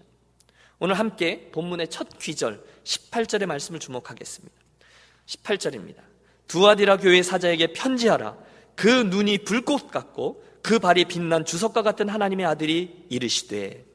오늘 0.79 0.95
함께 0.95 1.49
본문의 1.51 1.89
첫 1.89 2.07
귀절 2.19 2.63
18절의 2.83 3.45
말씀을 3.45 3.79
주목하겠습니다. 3.79 4.55
18절입니다. 5.25 5.97
두아디라 6.47 6.97
교회 6.97 7.21
사자에게 7.21 7.67
편지하라. 7.73 8.37
그 8.75 8.87
눈이 8.87 9.39
불꽃 9.39 9.91
같고 9.91 10.43
그 10.61 10.79
발이 10.79 11.05
빛난 11.05 11.45
주석과 11.45 11.83
같은 11.83 12.09
하나님의 12.09 12.45
아들이 12.45 13.05
이르시되 13.09 13.85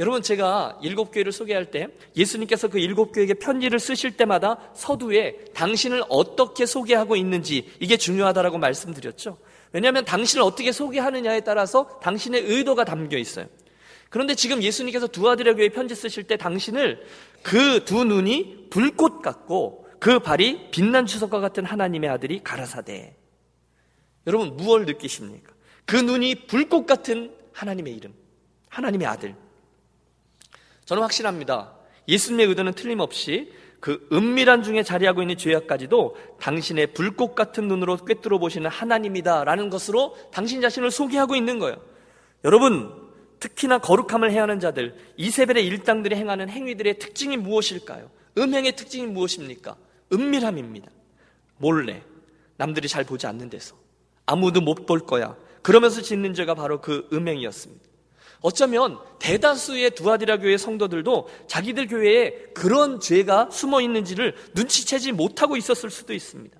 여러분 0.00 0.22
제가 0.22 0.78
일곱 0.82 1.12
교회를 1.12 1.30
소개할 1.30 1.70
때 1.70 1.86
예수님께서 2.16 2.68
그 2.68 2.78
일곱 2.78 3.12
교회에게 3.12 3.34
편지를 3.34 3.78
쓰실 3.78 4.16
때마다 4.16 4.58
서두에 4.74 5.44
당신을 5.54 6.02
어떻게 6.08 6.66
소개하고 6.66 7.14
있는지 7.14 7.70
이게 7.78 7.96
중요하다라고 7.96 8.58
말씀드렸죠. 8.58 9.38
왜냐하면 9.72 10.04
당신을 10.04 10.42
어떻게 10.42 10.72
소개하느냐에 10.72 11.40
따라서 11.40 12.00
당신의 12.02 12.42
의도가 12.42 12.84
담겨 12.84 13.18
있어요. 13.18 13.46
그런데 14.10 14.34
지금 14.34 14.62
예수님께서 14.62 15.06
두 15.06 15.28
아들의 15.28 15.54
교회 15.54 15.68
편지 15.68 15.94
쓰실 15.94 16.24
때 16.24 16.36
당신을 16.36 17.04
그 17.42 17.84
두 17.84 18.04
눈이 18.04 18.68
불꽃 18.70 19.22
같고 19.22 19.86
그 20.00 20.18
발이 20.18 20.70
빛난 20.70 21.06
추석과 21.06 21.40
같은 21.40 21.64
하나님의 21.64 22.10
아들이 22.10 22.42
가라사대. 22.42 23.16
여러분 24.26 24.56
무엇을 24.56 24.86
느끼십니까? 24.86 25.52
그 25.86 25.96
눈이 25.96 26.46
불꽃 26.46 26.86
같은 26.86 27.34
하나님의 27.52 27.94
이름, 27.94 28.14
하나님의 28.68 29.06
아들. 29.06 29.34
저는 30.84 31.02
확신합니다. 31.02 31.74
예수님의 32.08 32.46
의도는 32.48 32.72
틀림없이 32.74 33.52
그 33.80 34.06
은밀한 34.12 34.62
중에 34.62 34.82
자리하고 34.82 35.22
있는 35.22 35.36
죄악까지도 35.36 36.16
당신의 36.40 36.94
불꽃 36.94 37.34
같은 37.34 37.68
눈으로 37.68 37.96
꿰뚫어 37.98 38.38
보시는 38.38 38.70
하나님이다라는 38.70 39.70
것으로 39.70 40.16
당신 40.32 40.60
자신을 40.60 40.90
소개하고 40.90 41.36
있는 41.36 41.58
거예요. 41.58 41.76
여러분, 42.44 42.92
특히나 43.40 43.78
거룩함을 43.78 44.30
해하는 44.30 44.60
자들, 44.60 44.94
이세벨의 45.16 45.66
일당들이 45.66 46.16
행하는 46.16 46.48
행위들의 46.48 46.98
특징이 46.98 47.36
무엇일까요? 47.36 48.10
음행의 48.38 48.76
특징이 48.76 49.06
무엇입니까? 49.06 49.76
은밀함입니다. 50.12 50.90
몰래, 51.58 52.02
남들이 52.56 52.88
잘 52.88 53.04
보지 53.04 53.26
않는 53.26 53.50
데서. 53.50 53.76
아무도 54.26 54.60
못 54.62 54.86
볼 54.86 55.00
거야. 55.00 55.36
그러면서 55.62 56.00
짓는 56.00 56.32
죄가 56.34 56.54
바로 56.54 56.80
그 56.80 57.08
음행이었습니다. 57.12 57.84
어쩌면 58.44 58.98
대다수의 59.20 59.92
두아디라 59.92 60.36
교회 60.36 60.58
성도들도 60.58 61.28
자기들 61.46 61.86
교회에 61.86 62.30
그런 62.52 63.00
죄가 63.00 63.48
숨어 63.50 63.80
있는지를 63.80 64.34
눈치채지 64.54 65.12
못하고 65.12 65.56
있었을 65.56 65.88
수도 65.88 66.12
있습니다. 66.12 66.54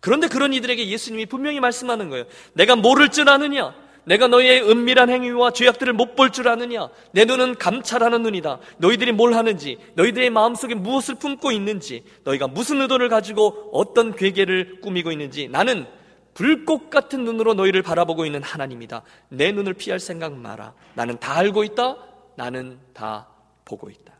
그런데 0.00 0.28
그런 0.28 0.52
이들에게 0.52 0.86
예수님이 0.86 1.24
분명히 1.24 1.58
말씀하는 1.58 2.10
거예요. 2.10 2.26
내가 2.52 2.76
모를 2.76 3.08
줄 3.08 3.30
아느냐? 3.30 3.74
내가 4.04 4.26
너희의 4.28 4.68
은밀한 4.68 5.08
행위와 5.08 5.52
죄악들을 5.52 5.94
못 5.94 6.16
볼 6.16 6.28
줄 6.32 6.48
아느냐? 6.48 6.90
내 7.12 7.24
눈은 7.24 7.54
감찰하는 7.54 8.22
눈이다. 8.24 8.58
너희들이 8.76 9.12
뭘 9.12 9.32
하는지, 9.32 9.78
너희들의 9.94 10.28
마음속에 10.28 10.74
무엇을 10.74 11.14
품고 11.14 11.50
있는지, 11.50 12.04
너희가 12.24 12.46
무슨 12.46 12.82
의도를 12.82 13.08
가지고 13.08 13.70
어떤 13.72 14.14
괴계를 14.14 14.82
꾸미고 14.82 15.12
있는지 15.12 15.48
나는 15.48 15.86
불꽃 16.34 16.90
같은 16.90 17.24
눈으로 17.24 17.54
너희를 17.54 17.82
바라보고 17.82 18.24
있는 18.24 18.42
하나님이다. 18.42 19.02
내 19.28 19.52
눈을 19.52 19.74
피할 19.74 20.00
생각 20.00 20.34
마라. 20.34 20.74
나는 20.94 21.18
다 21.18 21.36
알고 21.36 21.64
있다. 21.64 21.96
나는 22.36 22.78
다 22.94 23.28
보고 23.64 23.90
있다. 23.90 24.12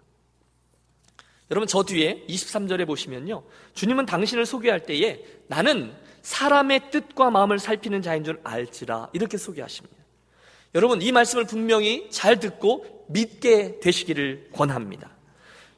여러분 1.50 1.66
저 1.66 1.82
뒤에 1.82 2.24
23절에 2.28 2.86
보시면요. 2.86 3.42
주님은 3.74 4.06
당신을 4.06 4.46
소개할 4.46 4.80
때에 4.80 5.22
나는 5.48 5.92
사람의 6.22 6.90
뜻과 6.90 7.30
마음을 7.30 7.58
살피는 7.58 8.00
자인 8.00 8.24
줄 8.24 8.40
알지라 8.42 9.10
이렇게 9.12 9.36
소개하십니다. 9.36 9.96
여러분 10.74 11.02
이 11.02 11.12
말씀을 11.12 11.44
분명히 11.44 12.08
잘 12.10 12.40
듣고 12.40 13.04
믿게 13.08 13.80
되시기를 13.80 14.50
권합니다. 14.52 15.10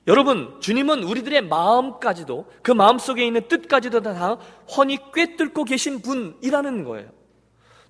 여러분, 0.06 0.54
주님은 0.60 1.02
우리들의 1.02 1.42
마음까지도 1.42 2.46
그 2.62 2.70
마음 2.70 2.98
속에 2.98 3.24
있는 3.24 3.48
뜻까지도 3.48 4.02
다 4.02 4.38
훤히 4.76 4.98
꿰뚫고 5.14 5.64
계신 5.64 6.02
분이라는 6.02 6.84
거예요. 6.84 7.08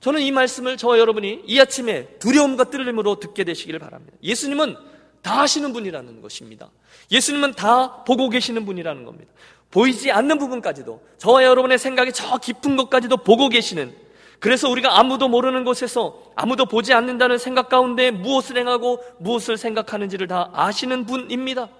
저는 0.00 0.20
이 0.20 0.30
말씀을 0.30 0.76
저와 0.76 0.98
여러분이 0.98 1.42
이 1.46 1.58
아침에 1.58 2.06
두려움과 2.18 2.70
떨림으로 2.70 3.18
듣게 3.20 3.42
되시기를 3.42 3.80
바랍니다. 3.80 4.16
예수님은 4.22 4.76
다 5.22 5.40
하시는 5.40 5.72
분이라는 5.72 6.20
것입니다. 6.20 6.70
예수님은 7.10 7.52
다 7.54 8.04
보고 8.04 8.28
계시는 8.28 8.66
분이라는 8.66 9.04
겁니다. 9.04 9.32
보이지 9.70 10.12
않는 10.12 10.38
부분까지도 10.38 11.02
저와 11.18 11.42
여러분의 11.44 11.78
생각이 11.78 12.12
저 12.12 12.36
깊은 12.36 12.76
것까지도 12.76 13.16
보고 13.18 13.48
계시는 13.48 13.94
그래서 14.38 14.68
우리가 14.68 14.98
아무도 14.98 15.28
모르는 15.28 15.64
곳에서 15.64 16.22
아무도 16.36 16.66
보지 16.66 16.92
않는다는 16.92 17.38
생각 17.38 17.70
가운데 17.70 18.10
무엇을 18.10 18.58
행하고 18.58 19.02
무엇을 19.18 19.56
생각하는지를 19.56 20.28
다 20.28 20.50
아시는 20.52 21.06
분입니다. 21.06 21.70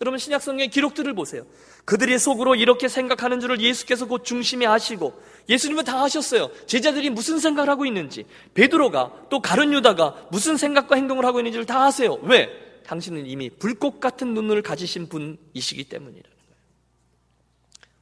여러분 0.00 0.18
신약 0.18 0.40
성경의 0.42 0.68
기록들을 0.68 1.12
보세요. 1.14 1.46
그들의 1.84 2.18
속으로 2.18 2.54
이렇게 2.54 2.88
생각하는 2.88 3.38
줄을 3.38 3.60
예수께서 3.60 4.06
곧 4.06 4.24
중심에 4.24 4.64
아시고 4.64 5.20
예수님은 5.48 5.84
다 5.84 6.02
아셨어요. 6.02 6.50
제자들이 6.66 7.10
무슨 7.10 7.38
생각을 7.38 7.68
하고 7.68 7.84
있는지 7.84 8.24
베드로가 8.54 9.26
또 9.28 9.40
가룟 9.40 9.74
유다가 9.74 10.28
무슨 10.30 10.56
생각과 10.56 10.96
행동을 10.96 11.26
하고 11.26 11.40
있는지를 11.40 11.66
다 11.66 11.84
아세요. 11.84 12.18
왜? 12.22 12.48
당신은 12.86 13.26
이미 13.26 13.50
불꽃 13.50 14.00
같은 14.00 14.32
눈을 14.32 14.62
가지신 14.62 15.08
분이시기 15.08 15.84
때문이라는 15.84 16.22
거예요. 16.22 16.56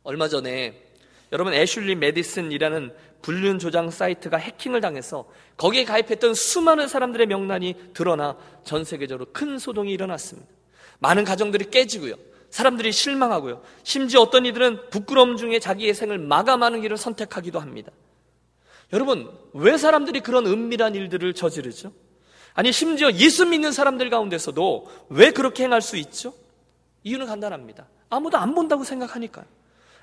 얼마 0.05 0.29
전에 0.29 0.85
여러분 1.33 1.53
애슐리 1.53 1.97
메디슨이라는 1.97 2.95
불륜 3.23 3.59
조장 3.59 3.91
사이트가 3.91 4.37
해킹을 4.37 4.81
당해서 4.81 5.29
거기에 5.57 5.85
가입했던 5.85 6.35
수많은 6.35 6.87
사람들의 6.87 7.27
명단이 7.27 7.75
드러나 7.93 8.37
전 8.63 8.85
세계적으로 8.85 9.27
큰 9.33 9.59
소동이 9.59 9.93
일어났습니다. 9.93 10.58
많은 10.99 11.25
가정들이 11.25 11.71
깨지고요. 11.71 12.15
사람들이 12.51 12.93
실망하고요. 12.93 13.63
심지어 13.83 14.21
어떤 14.21 14.47
이들은 14.47 14.91
부끄러움 14.91 15.37
중에 15.37 15.59
자기의 15.59 15.95
생을 15.95 16.19
마감하는 16.19 16.81
길을 16.81 16.97
선택하기도 16.97 17.61
합니다. 17.61 17.93
여러분, 18.93 19.31
왜 19.53 19.77
사람들이 19.77 20.21
그런 20.21 20.47
은밀한 20.47 20.95
일들을 20.95 21.35
저지르죠? 21.35 21.93
아니, 22.55 22.73
심지어 22.73 23.13
예수 23.13 23.47
믿는 23.47 23.71
사람들 23.71 24.09
가운데서도 24.11 24.91
왜 25.11 25.31
그렇게 25.31 25.65
행할 25.65 25.83
수 25.83 25.97
있죠? 25.97 26.33
이유는 27.05 27.27
간단합니다. 27.27 27.87
아무도 28.09 28.39
안 28.39 28.55
본다고 28.55 28.85
생각하니까요. 28.85 29.45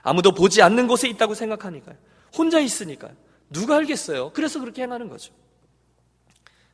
아무도 0.04 0.32
보지 0.34 0.62
않는 0.62 0.88
곳에 0.88 1.10
있다고 1.10 1.34
생각하니까요. 1.34 1.96
혼자 2.38 2.60
있으니까요. 2.60 3.14
누가 3.50 3.78
알겠어요? 3.78 4.32
그래서 4.34 4.60
그렇게 4.60 4.84
행하는 4.84 5.10
거죠. 5.10 5.34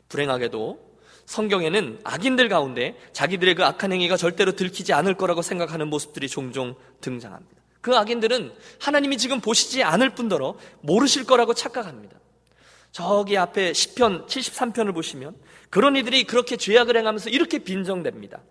불행하게도 0.09 0.90
성경에는 1.25 2.01
악인들 2.03 2.49
가운데 2.49 2.97
자기들의 3.13 3.55
그 3.55 3.63
악한 3.63 3.91
행위가 3.91 4.17
절대로 4.17 4.53
들키지 4.53 4.93
않을 4.93 5.15
거라고 5.15 5.41
생각하는 5.41 5.87
모습들이 5.87 6.27
종종 6.27 6.75
등장합니다. 6.99 7.61
그 7.81 7.95
악인들은 7.95 8.53
하나님이 8.79 9.17
지금 9.17 9.41
보시지 9.41 9.83
않을 9.83 10.11
뿐더러 10.11 10.55
모르실 10.81 11.25
거라고 11.25 11.53
착각합니다. 11.53 12.19
저기 12.91 13.37
앞에 13.37 13.71
10편, 13.71 14.27
73편을 14.27 14.93
보시면 14.93 15.35
그런 15.69 15.95
이들이 15.95 16.25
그렇게 16.25 16.57
죄악을 16.57 16.97
행하면서 16.97 17.29
이렇게 17.29 17.59
빈정됩니다. 17.59 18.41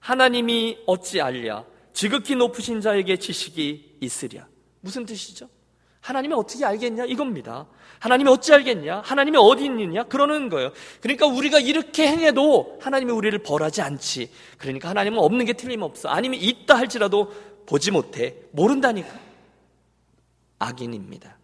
하나님이 0.00 0.78
어찌 0.86 1.20
알랴? 1.20 1.64
지극히 1.92 2.34
높으신 2.34 2.80
자에게 2.80 3.18
지식이 3.18 3.98
있으랴. 4.00 4.46
무슨 4.80 5.04
뜻이죠? 5.06 5.48
하나님이 6.02 6.34
어떻게 6.34 6.64
알겠냐? 6.64 7.04
이겁니다. 7.06 7.66
하나님이 8.00 8.28
어찌 8.30 8.52
알겠냐? 8.52 9.02
하나님이 9.04 9.38
어디 9.38 9.64
있느냐? 9.64 10.02
그러는 10.02 10.48
거예요. 10.48 10.72
그러니까 11.00 11.26
우리가 11.26 11.60
이렇게 11.60 12.08
행해도 12.08 12.78
하나님이 12.82 13.12
우리를 13.12 13.38
벌하지 13.38 13.80
않지. 13.82 14.30
그러니까 14.58 14.88
하나님은 14.88 15.20
없는 15.20 15.46
게 15.46 15.52
틀림없어. 15.52 16.08
아니면 16.08 16.40
있다 16.40 16.76
할지라도 16.76 17.32
보지 17.66 17.92
못해. 17.92 18.34
모른다니까. 18.50 19.08
악인입니다. 20.58 21.38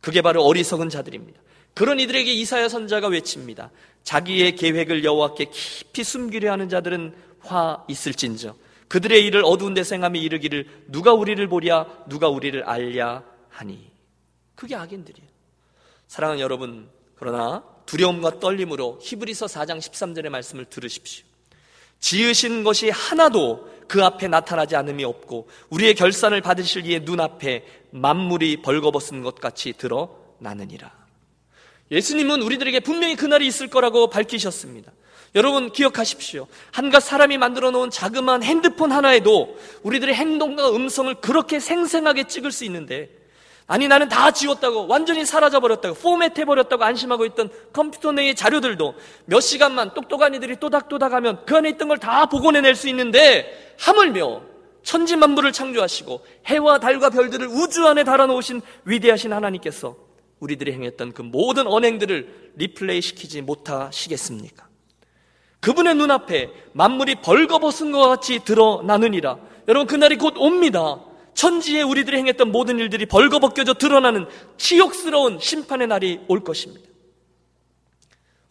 그게 0.00 0.22
바로 0.22 0.42
어리석은 0.42 0.88
자들입니다. 0.88 1.40
그런 1.74 2.00
이들에게 2.00 2.32
이사야 2.32 2.70
선자가 2.70 3.08
외칩니다. 3.08 3.70
자기의 4.02 4.56
계획을 4.56 5.04
여호와께 5.04 5.50
깊이 5.52 6.02
숨기려 6.02 6.50
하는 6.50 6.70
자들은 6.70 7.14
화 7.40 7.84
있을진저. 7.88 8.54
그들의 8.88 9.26
일을 9.26 9.42
어두운 9.44 9.74
데서 9.74 9.94
행함이 9.94 10.18
이르기를 10.22 10.66
누가 10.86 11.12
우리를 11.12 11.46
보랴 11.46 11.86
누가 12.08 12.30
우리를 12.30 12.64
알랴 12.64 13.22
하니. 13.50 13.87
그게 14.58 14.74
악인들이에요. 14.74 15.28
사랑하는 16.08 16.40
여러분, 16.40 16.88
그러나 17.14 17.62
두려움과 17.86 18.40
떨림으로 18.40 18.98
히브리서 19.00 19.46
4장 19.46 19.78
13절의 19.78 20.30
말씀을 20.30 20.64
들으십시오. 20.64 21.24
지으신 22.00 22.64
것이 22.64 22.90
하나도 22.90 23.70
그 23.86 24.04
앞에 24.04 24.26
나타나지 24.26 24.74
않음이 24.74 25.04
없고 25.04 25.48
우리의 25.70 25.94
결산을 25.94 26.40
받으실 26.40 26.86
이의 26.86 27.02
눈앞에 27.02 27.64
만물이 27.92 28.62
벌거벗은 28.62 29.22
것 29.22 29.36
같이 29.36 29.74
드러나느니라. 29.74 30.92
예수님은 31.92 32.42
우리들에게 32.42 32.80
분명히 32.80 33.14
그날이 33.14 33.46
있을 33.46 33.68
거라고 33.68 34.10
밝히셨습니다. 34.10 34.90
여러분 35.36 35.70
기억하십시오. 35.70 36.48
한갓 36.72 37.04
사람이 37.04 37.38
만들어 37.38 37.70
놓은 37.70 37.90
자그마한 37.90 38.42
핸드폰 38.42 38.90
하나에도 38.90 39.56
우리들의 39.84 40.16
행동과 40.16 40.70
음성을 40.74 41.14
그렇게 41.20 41.60
생생하게 41.60 42.26
찍을 42.26 42.50
수 42.50 42.64
있는데 42.64 43.18
아니 43.70 43.86
나는 43.86 44.08
다 44.08 44.30
지웠다고 44.30 44.86
완전히 44.88 45.26
사라져 45.26 45.60
버렸다고 45.60 45.94
포맷해 45.94 46.46
버렸다고 46.46 46.84
안심하고 46.84 47.26
있던 47.26 47.50
컴퓨터 47.72 48.12
내의 48.12 48.34
자료들도 48.34 48.94
몇 49.26 49.40
시간만 49.40 49.92
똑똑한 49.92 50.34
이들이 50.34 50.56
또닥또닥하면 50.56 51.44
그 51.44 51.54
안에 51.54 51.68
있던 51.70 51.88
걸 51.88 51.98
다 51.98 52.26
복원해낼 52.26 52.74
수 52.74 52.88
있는데 52.88 53.74
하물며 53.78 54.40
천지 54.82 55.16
만물을 55.16 55.52
창조하시고 55.52 56.24
해와 56.46 56.78
달과 56.78 57.10
별들을 57.10 57.46
우주 57.46 57.86
안에 57.86 58.04
달아놓으신 58.04 58.62
위대하신 58.86 59.34
하나님께서 59.34 59.96
우리들이 60.40 60.72
행했던 60.72 61.12
그 61.12 61.20
모든 61.20 61.66
언행들을 61.66 62.52
리플레이 62.56 63.02
시키지 63.02 63.42
못하시겠습니까? 63.42 64.66
그분의 65.60 65.94
눈앞에 65.96 66.50
만물이 66.72 67.16
벌거벗은 67.16 67.92
것 67.92 68.08
같이 68.08 68.38
드러나느니라. 68.38 69.38
여러분 69.66 69.86
그날이 69.86 70.16
곧 70.16 70.34
옵니다. 70.38 71.00
천지에 71.38 71.82
우리들이 71.82 72.16
행했던 72.16 72.50
모든 72.50 72.80
일들이 72.80 73.06
벌거벗겨져 73.06 73.74
드러나는 73.74 74.26
치욕스러운 74.56 75.38
심판의 75.38 75.86
날이 75.86 76.18
올 76.26 76.42
것입니다. 76.42 76.84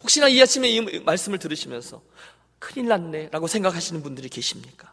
혹시나 0.00 0.26
이 0.26 0.40
아침에 0.40 0.70
이 0.70 1.00
말씀을 1.00 1.38
들으시면서 1.38 2.00
큰일 2.58 2.88
났네 2.88 3.28
라고 3.30 3.46
생각하시는 3.46 4.02
분들이 4.02 4.30
계십니까? 4.30 4.90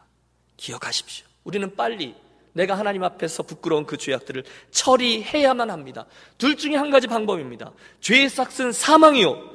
기억하십시오. 0.58 1.26
우리는 1.46 1.74
빨리 1.74 2.16
내가 2.52 2.78
하나님 2.78 3.02
앞에서 3.06 3.44
부끄러운 3.44 3.86
그 3.86 3.96
죄악들을 3.96 4.44
처리해야만 4.72 5.70
합니다. 5.70 6.06
둘 6.38 6.58
중에 6.58 6.76
한 6.76 6.90
가지 6.90 7.08
방법입니다. 7.08 7.72
죄의 8.02 8.28
싹은 8.28 8.74
사망이요. 8.74 9.52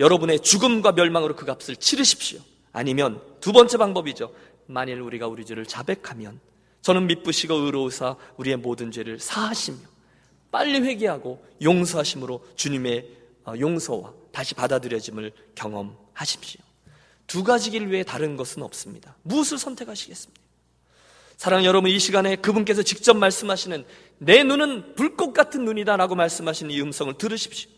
여러분의 0.00 0.40
죽음과 0.40 0.90
멸망으로 0.90 1.36
그 1.36 1.46
값을 1.46 1.76
치르십시오. 1.76 2.40
아니면 2.72 3.22
두 3.40 3.52
번째 3.52 3.78
방법이죠. 3.78 4.34
만일 4.66 5.00
우리가 5.00 5.28
우리 5.28 5.46
죄를 5.46 5.66
자백하면 5.66 6.40
저는 6.86 7.08
미쁘시고 7.08 7.52
의로우사 7.52 8.14
우리의 8.36 8.58
모든 8.58 8.92
죄를 8.92 9.18
사하시며 9.18 9.78
빨리 10.52 10.78
회개하고 10.78 11.44
용서하심으로 11.60 12.46
주님의 12.54 13.08
어, 13.44 13.54
용서와 13.58 14.12
다시 14.30 14.54
받아들여짐을 14.54 15.32
경험하십시오. 15.56 16.60
두 17.26 17.42
가지 17.42 17.72
길 17.72 17.88
외에 17.88 18.04
다른 18.04 18.36
것은 18.36 18.62
없습니다. 18.62 19.16
무엇을 19.22 19.58
선택하시겠습니까? 19.58 20.40
사랑 21.36 21.64
여러분, 21.64 21.90
이 21.90 21.98
시간에 21.98 22.36
그분께서 22.36 22.84
직접 22.84 23.16
말씀하시는 23.16 23.84
내 24.18 24.44
눈은 24.44 24.94
불꽃 24.94 25.32
같은 25.32 25.64
눈이다 25.64 25.96
라고 25.96 26.14
말씀하시는 26.14 26.70
이 26.70 26.80
음성을 26.80 27.12
들으십시오. 27.18 27.68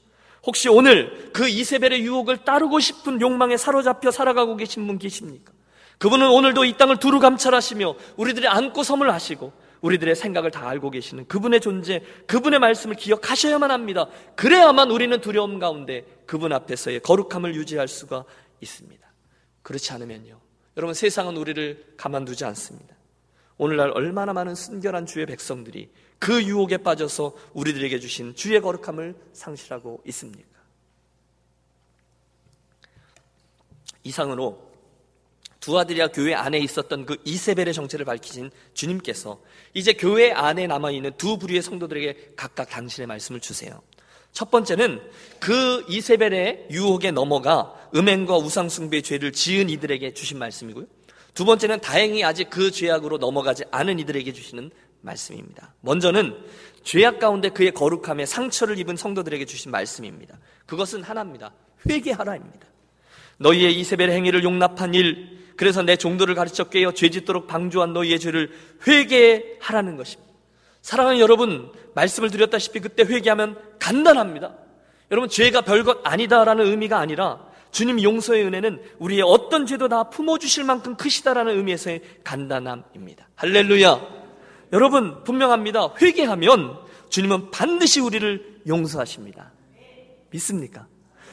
혹시 0.44 0.68
오늘 0.68 1.30
그 1.32 1.48
이세벨의 1.48 2.02
유혹을 2.02 2.44
따르고 2.44 2.78
싶은 2.78 3.22
욕망에 3.22 3.56
사로잡혀 3.56 4.10
살아가고 4.10 4.58
계신 4.58 4.86
분 4.86 4.98
계십니까? 4.98 5.50
그분은 5.98 6.30
오늘도 6.30 6.64
이 6.64 6.76
땅을 6.76 6.98
두루 6.98 7.20
감찰하시며 7.20 7.94
우리들의 8.16 8.48
안고 8.48 8.82
섬을 8.82 9.12
하시고 9.12 9.52
우리들의 9.80 10.16
생각을 10.16 10.50
다 10.50 10.68
알고 10.68 10.90
계시는 10.90 11.26
그분의 11.28 11.60
존재, 11.60 12.02
그분의 12.26 12.58
말씀을 12.58 12.96
기억하셔야만 12.96 13.70
합니다. 13.70 14.08
그래야만 14.34 14.90
우리는 14.90 15.20
두려움 15.20 15.58
가운데 15.58 16.04
그분 16.26 16.52
앞에서의 16.52 17.00
거룩함을 17.00 17.54
유지할 17.54 17.88
수가 17.88 18.24
있습니다. 18.60 19.06
그렇지 19.62 19.92
않으면요. 19.92 20.40
여러분 20.76 20.94
세상은 20.94 21.36
우리를 21.36 21.94
가만두지 21.96 22.44
않습니다. 22.44 22.96
오늘날 23.56 23.90
얼마나 23.90 24.32
많은 24.32 24.54
순결한 24.54 25.06
주의 25.06 25.26
백성들이 25.26 25.90
그 26.20 26.42
유혹에 26.44 26.78
빠져서 26.78 27.34
우리들에게 27.54 27.98
주신 27.98 28.34
주의 28.34 28.60
거룩함을 28.60 29.16
상실하고 29.32 30.02
있습니까? 30.06 30.48
이상으로 34.04 34.67
두 35.68 35.78
아들이야 35.78 36.08
교회 36.08 36.32
안에 36.32 36.58
있었던 36.60 37.04
그 37.04 37.18
이세벨의 37.26 37.74
정체를 37.74 38.06
밝히신 38.06 38.50
주님께서 38.72 39.38
이제 39.74 39.92
교회 39.92 40.32
안에 40.32 40.66
남아있는 40.66 41.12
두 41.18 41.36
부류의 41.36 41.60
성도들에게 41.60 42.32
각각 42.36 42.70
당신의 42.70 43.06
말씀을 43.06 43.40
주세요. 43.40 43.82
첫 44.32 44.50
번째는 44.50 44.98
그 45.38 45.84
이세벨의 45.86 46.68
유혹에 46.70 47.10
넘어가 47.10 47.74
음행과 47.94 48.38
우상숭배의 48.38 49.02
죄를 49.02 49.32
지은 49.32 49.68
이들에게 49.68 50.14
주신 50.14 50.38
말씀이고요. 50.38 50.86
두 51.34 51.44
번째는 51.44 51.82
다행히 51.82 52.24
아직 52.24 52.48
그 52.48 52.70
죄악으로 52.70 53.18
넘어가지 53.18 53.64
않은 53.70 53.98
이들에게 53.98 54.32
주시는 54.32 54.70
말씀입니다. 55.02 55.74
먼저는 55.82 56.34
죄악 56.82 57.18
가운데 57.18 57.50
그의 57.50 57.72
거룩함에 57.72 58.24
상처를 58.24 58.78
입은 58.78 58.96
성도들에게 58.96 59.44
주신 59.44 59.70
말씀입니다. 59.70 60.38
그것은 60.64 61.02
하나입니다. 61.02 61.52
회개하라입니다. 61.86 62.66
너희의 63.36 63.78
이세벨 63.78 64.10
행위를 64.10 64.42
용납한 64.44 64.94
일, 64.94 65.37
그래서 65.58 65.82
내 65.82 65.96
종도를 65.96 66.36
가르쳐 66.36 66.64
깨어 66.64 66.92
죄짓도록 66.92 67.48
방조한 67.48 67.92
너희의 67.92 68.20
죄를 68.20 68.52
회개하라는 68.86 69.96
것입니다. 69.96 70.32
사랑하는 70.82 71.18
여러분, 71.18 71.72
말씀을 71.96 72.30
드렸다시피 72.30 72.78
그때 72.78 73.02
회개하면 73.02 73.58
간단합니다. 73.80 74.54
여러분, 75.10 75.28
죄가 75.28 75.62
별것 75.62 76.02
아니다라는 76.04 76.64
의미가 76.64 77.00
아니라 77.00 77.44
주님 77.72 78.00
용서의 78.00 78.44
은혜는 78.44 78.80
우리의 79.00 79.22
어떤 79.22 79.66
죄도 79.66 79.88
다 79.88 80.04
품어주실 80.04 80.62
만큼 80.62 80.94
크시다라는 80.94 81.56
의미에서의 81.56 82.02
간단함입니다. 82.22 83.28
할렐루야! 83.34 84.00
여러분, 84.72 85.24
분명합니다. 85.24 85.94
회개하면 86.00 86.78
주님은 87.08 87.50
반드시 87.50 87.98
우리를 87.98 88.60
용서하십니다. 88.68 89.50
믿습니까? 90.30 90.86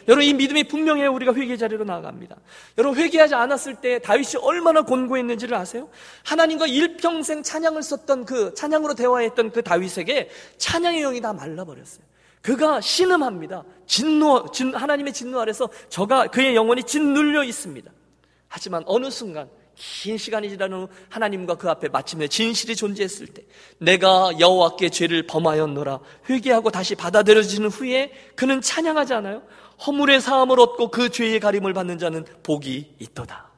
여러분 0.08 0.24
이 0.24 0.34
믿음이 0.34 0.66
분명해요. 0.66 1.12
우리가 1.14 1.34
회개 1.34 1.58
자리로 1.58 1.84
나아갑니다. 1.84 2.36
여러분 2.78 3.00
회개하지 3.00 3.36
않았을 3.36 3.76
때 3.76 4.00
다윗이 4.00 4.36
얼마나 4.42 4.82
곤고했는지를 4.84 5.56
아세요? 5.56 5.90
하나님과 6.24 6.68
일평생 6.68 7.44
찬양을 7.44 7.82
썼던 7.82 8.26
그 8.26 8.54
찬양으로 8.54 8.94
대화했던 8.94 9.52
그 9.52 9.62
다윗에게 9.64 10.30
찬양의 10.58 11.02
영이 11.02 11.22
다 11.22 11.34
말라버렸어요. 11.34 12.06
그가 12.42 12.80
신음합니다. 12.80 13.64
진노, 13.88 14.52
진, 14.52 14.76
하나님의 14.76 15.14
진노 15.14 15.40
아래서 15.40 15.68
저가 15.90 16.28
그의 16.28 16.56
영혼이 16.56 16.84
짓눌려 16.84 17.44
있습니다. 17.44 17.92
하지만 18.48 18.84
어느 18.86 19.10
순간 19.10 19.50
긴 19.76 20.18
시간이 20.18 20.50
지난 20.50 20.72
후 20.72 20.88
하나님과 21.10 21.56
그 21.56 21.70
앞에 21.70 21.90
마침내 21.90 22.28
진실이 22.28 22.76
존재했을 22.76 23.28
때 23.28 23.44
내가 23.78 24.32
여호와께 24.40 24.90
죄를 24.90 25.24
범하였노라 25.24 26.00
회개하고 26.30 26.72
다시 26.72 26.96
받아들여지는 26.96 27.70
후에 27.70 28.12
그는 28.36 28.62
찬양하지 28.62 29.16
않아요? 29.16 29.42
허물의 29.86 30.22
사함을 30.22 30.60
얻고 30.60 30.90
그 30.90 31.10
죄의 31.10 31.40
가림을 31.40 31.74
받는 31.74 31.98
자는 31.98 32.26
복이 32.44 32.96
있도다. 33.00 33.50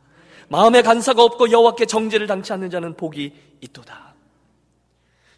마음에 0.50 0.82
간사가 0.82 1.24
없고 1.24 1.52
여호와께 1.52 1.86
정죄를 1.86 2.28
당치 2.28 2.54
않는 2.54 2.70
자는 2.70 2.96
복이 2.96 3.34
있도다. 3.62 4.14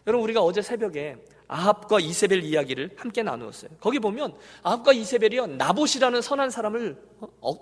여러분 0.06 0.24
우리가 0.24 0.40
어제 0.40 0.62
새벽에 0.62 1.16
아합과 1.48 1.98
이세벨 1.98 2.44
이야기를 2.44 2.92
함께 2.96 3.22
나누었어요. 3.22 3.70
거기 3.80 3.98
보면 3.98 4.34
아합과 4.62 4.92
이세벨이요 4.92 5.48
나봇이라는 5.48 6.22
선한 6.22 6.50
사람을 6.50 6.96
어, 7.40 7.54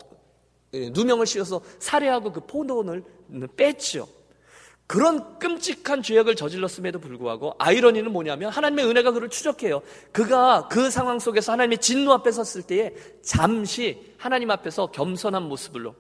예, 0.75 0.91
누명을 0.91 1.27
씌워서 1.27 1.63
살해하고 1.79 2.33
그 2.33 2.41
포도원을 2.47 3.03
뺐죠. 3.57 4.07
그런 4.89 5.39
끔찍한 5.39 6.03
죄악을 6.03 6.35
저질렀음에도 6.35 6.99
불구하고 6.99 7.55
아이러니는 7.59 8.11
뭐냐면 8.11 8.51
하나님의 8.51 8.87
은혜가 8.87 9.13
그를 9.13 9.29
추적해요. 9.29 9.83
그가 10.13 10.67
그 10.69 10.91
상황 10.91 11.19
속에서 11.19 11.53
하나님의 11.53 11.79
진노 11.79 12.11
앞에 12.15 12.33
섰을 12.33 12.63
때에 12.63 12.95
잠시 13.21 14.15
하나님 14.17 14.51
앞에서 14.51 14.91
겸손한 14.91 15.43
모습으로 15.43 15.95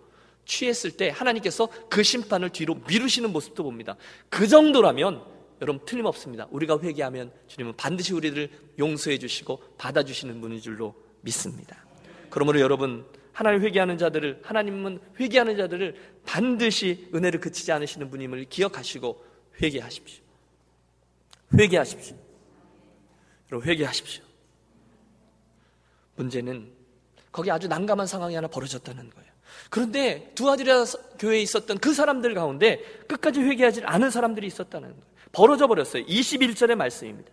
취했을 0.46 0.92
때 0.92 1.10
하나님께서 1.10 1.68
그 1.90 2.02
심판을 2.02 2.48
뒤로 2.48 2.78
미루시는 2.88 3.30
모습도 3.30 3.62
봅니다. 3.62 3.96
그 4.30 4.48
정도라면 4.48 5.22
여러분 5.60 5.84
틀림없습니다. 5.84 6.48
우리가 6.50 6.78
회개하면 6.82 7.30
주님은 7.46 7.74
반드시 7.76 8.14
우리를 8.14 8.48
용서해 8.78 9.18
주시고 9.18 9.62
받아주시는 9.76 10.40
분인 10.40 10.62
줄로 10.62 10.94
믿습니다. 11.20 11.84
그러므로 12.30 12.60
여러분 12.60 13.04
하나님 13.38 13.62
회개하는 13.62 13.98
자들을 13.98 14.40
하나님은 14.42 14.98
회개하는 15.20 15.56
자들을 15.56 15.94
반드시 16.26 17.08
은혜를 17.14 17.38
그치지 17.38 17.70
않으시는 17.70 18.10
분임을 18.10 18.46
기억하시고 18.46 19.24
회개하십시오. 19.62 20.24
회개하십시오. 21.56 22.16
여러분 23.52 23.70
회개하십시오. 23.70 24.24
문제는 26.16 26.72
거기 27.30 27.48
아주 27.52 27.68
난감한 27.68 28.08
상황이 28.08 28.34
하나 28.34 28.48
벌어졌다는 28.48 29.08
거예요. 29.08 29.28
그런데 29.70 30.32
두아디라 30.34 30.84
교회에 31.20 31.40
있었던 31.42 31.78
그 31.78 31.94
사람들 31.94 32.34
가운데 32.34 32.82
끝까지 33.06 33.40
회개하지 33.40 33.82
않은 33.84 34.10
사람들이 34.10 34.48
있었다는 34.48 34.88
거예요. 34.88 35.04
벌어져 35.30 35.68
버렸어요. 35.68 36.04
21절의 36.06 36.74
말씀입니다. 36.74 37.30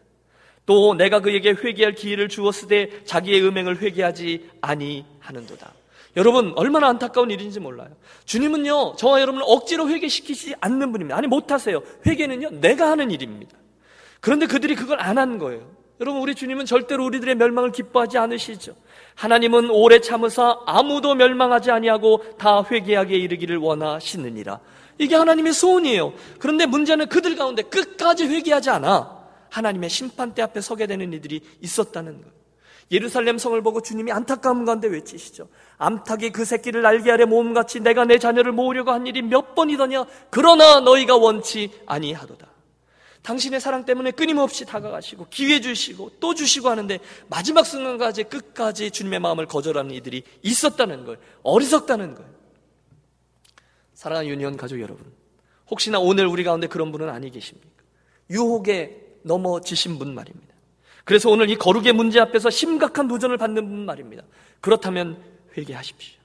또 0.68 0.94
내가 0.94 1.22
그에게 1.22 1.50
회개할 1.50 1.96
기회를 1.96 2.30
주었으되 2.30 3.06
자기의 3.06 3.41
음행을 3.44 3.82
회개하지 3.82 4.52
아니하는도다. 4.62 5.85
여러분 6.15 6.54
얼마나 6.56 6.88
안타까운 6.88 7.30
일인지 7.32 7.60
몰라요. 7.60 7.89
주님은요 8.25 8.95
저와 8.97 9.21
여러분을 9.21 9.45
억지로 9.47 9.89
회개시키지 9.89 10.56
않는 10.62 10.91
분입니다. 10.91 11.17
아니 11.17 11.28
못하세요. 11.28 11.82
회개는요 12.06 12.62
내가 12.62 12.89
하는 12.89 13.12
일입니다. 13.12 13.58
그런데 14.21 14.47
그들이 14.47 14.75
그걸 14.75 14.99
안 15.01 15.17
한 15.17 15.38
거예요. 15.38 15.69
여러분 16.01 16.21
우리 16.21 16.36
주님은 16.36 16.65
절대로 16.65 17.06
우리들의 17.06 17.36
멸망을 17.36 17.71
기뻐하지 17.71 18.17
않으시죠. 18.17 18.75
하나님은 19.15 19.69
오래 19.69 19.99
참으사 19.99 20.60
아무도 20.65 21.15
멸망하지 21.15 21.71
아니하고 21.71 22.38
다 22.38 22.63
회개하게 22.69 23.15
이르기를 23.15 23.58
원하시느니라. 23.58 24.60
이게 24.97 25.15
하나님의 25.15 25.54
소원이에요. 25.54 26.13
그런데 26.39 26.65
문제는 26.65 27.08
그들 27.08 27.36
가운데 27.36 27.62
끝까지 27.62 28.25
회개하지 28.25 28.69
않아 28.71 29.25
하나님의 29.49 29.89
심판대 29.89 30.41
앞에 30.41 30.60
서게 30.62 30.86
되는 30.88 31.13
이들이 31.13 31.41
있었다는 31.62 32.17
거예요. 32.21 32.44
예루살렘 32.91 33.38
성을 33.38 33.60
보고 33.62 33.82
주님이 33.82 34.12
안타까움 34.12 34.65
가운데 34.65 34.88
외치시죠. 34.88 35.48
암탉이 35.78 36.32
그 36.32 36.45
새끼를 36.45 36.82
날개 36.84 37.12
아래 37.12 37.26
모음같이 37.26 37.80
내가 37.80 38.06
내 38.06 38.19
자녀를 38.19 38.52
모으려고 38.52 38.91
한 38.91 39.08
일이 39.08 39.21
몇 39.21 39.56
번이더냐. 39.56 40.06
그러나 40.30 40.80
너희가 40.80 41.15
원치 41.17 41.71
아니하도다. 41.86 42.48
당신의 43.24 43.60
사랑 43.60 43.86
때문에 43.86 44.12
끊임없이 44.12 44.65
다가가시고 44.65 45.28
기회 45.32 45.60
주시고 45.60 46.12
또 46.19 46.36
주시고 46.36 46.69
하는데 46.69 47.00
마지막 47.28 47.65
순간까지 47.65 48.26
끝까지 48.26 48.91
주님의 48.91 49.19
마음을 49.19 49.48
거절하는 49.48 49.91
이들이 49.95 50.21
있었다는 50.43 51.06
걸 51.06 51.17
어리석다는 51.41 52.13
걸 52.13 52.26
사랑하는 53.95 54.30
유니온 54.30 54.58
가족 54.58 54.80
여러분 54.80 55.12
혹시나 55.71 56.00
오늘 56.00 56.28
우리 56.28 56.43
가운데 56.43 56.67
그런 56.67 56.91
분은 56.91 57.10
아니 57.10 57.32
계십니까? 57.32 57.67
유혹에 58.30 59.02
넘어지신 59.24 59.98
분 59.98 60.13
말입니다. 60.13 60.44
그래서 61.06 61.30
오늘 61.30 61.50
이 61.50 61.56
거룩의 61.56 61.94
문제 61.94 62.20
앞에서 62.20 62.50
심각한 62.50 63.08
도전을 63.08 63.38
받는 63.38 63.68
분 63.68 63.86
말입니다. 63.86 64.24
그렇다면 64.60 65.18
회개하십시오. 65.58 66.20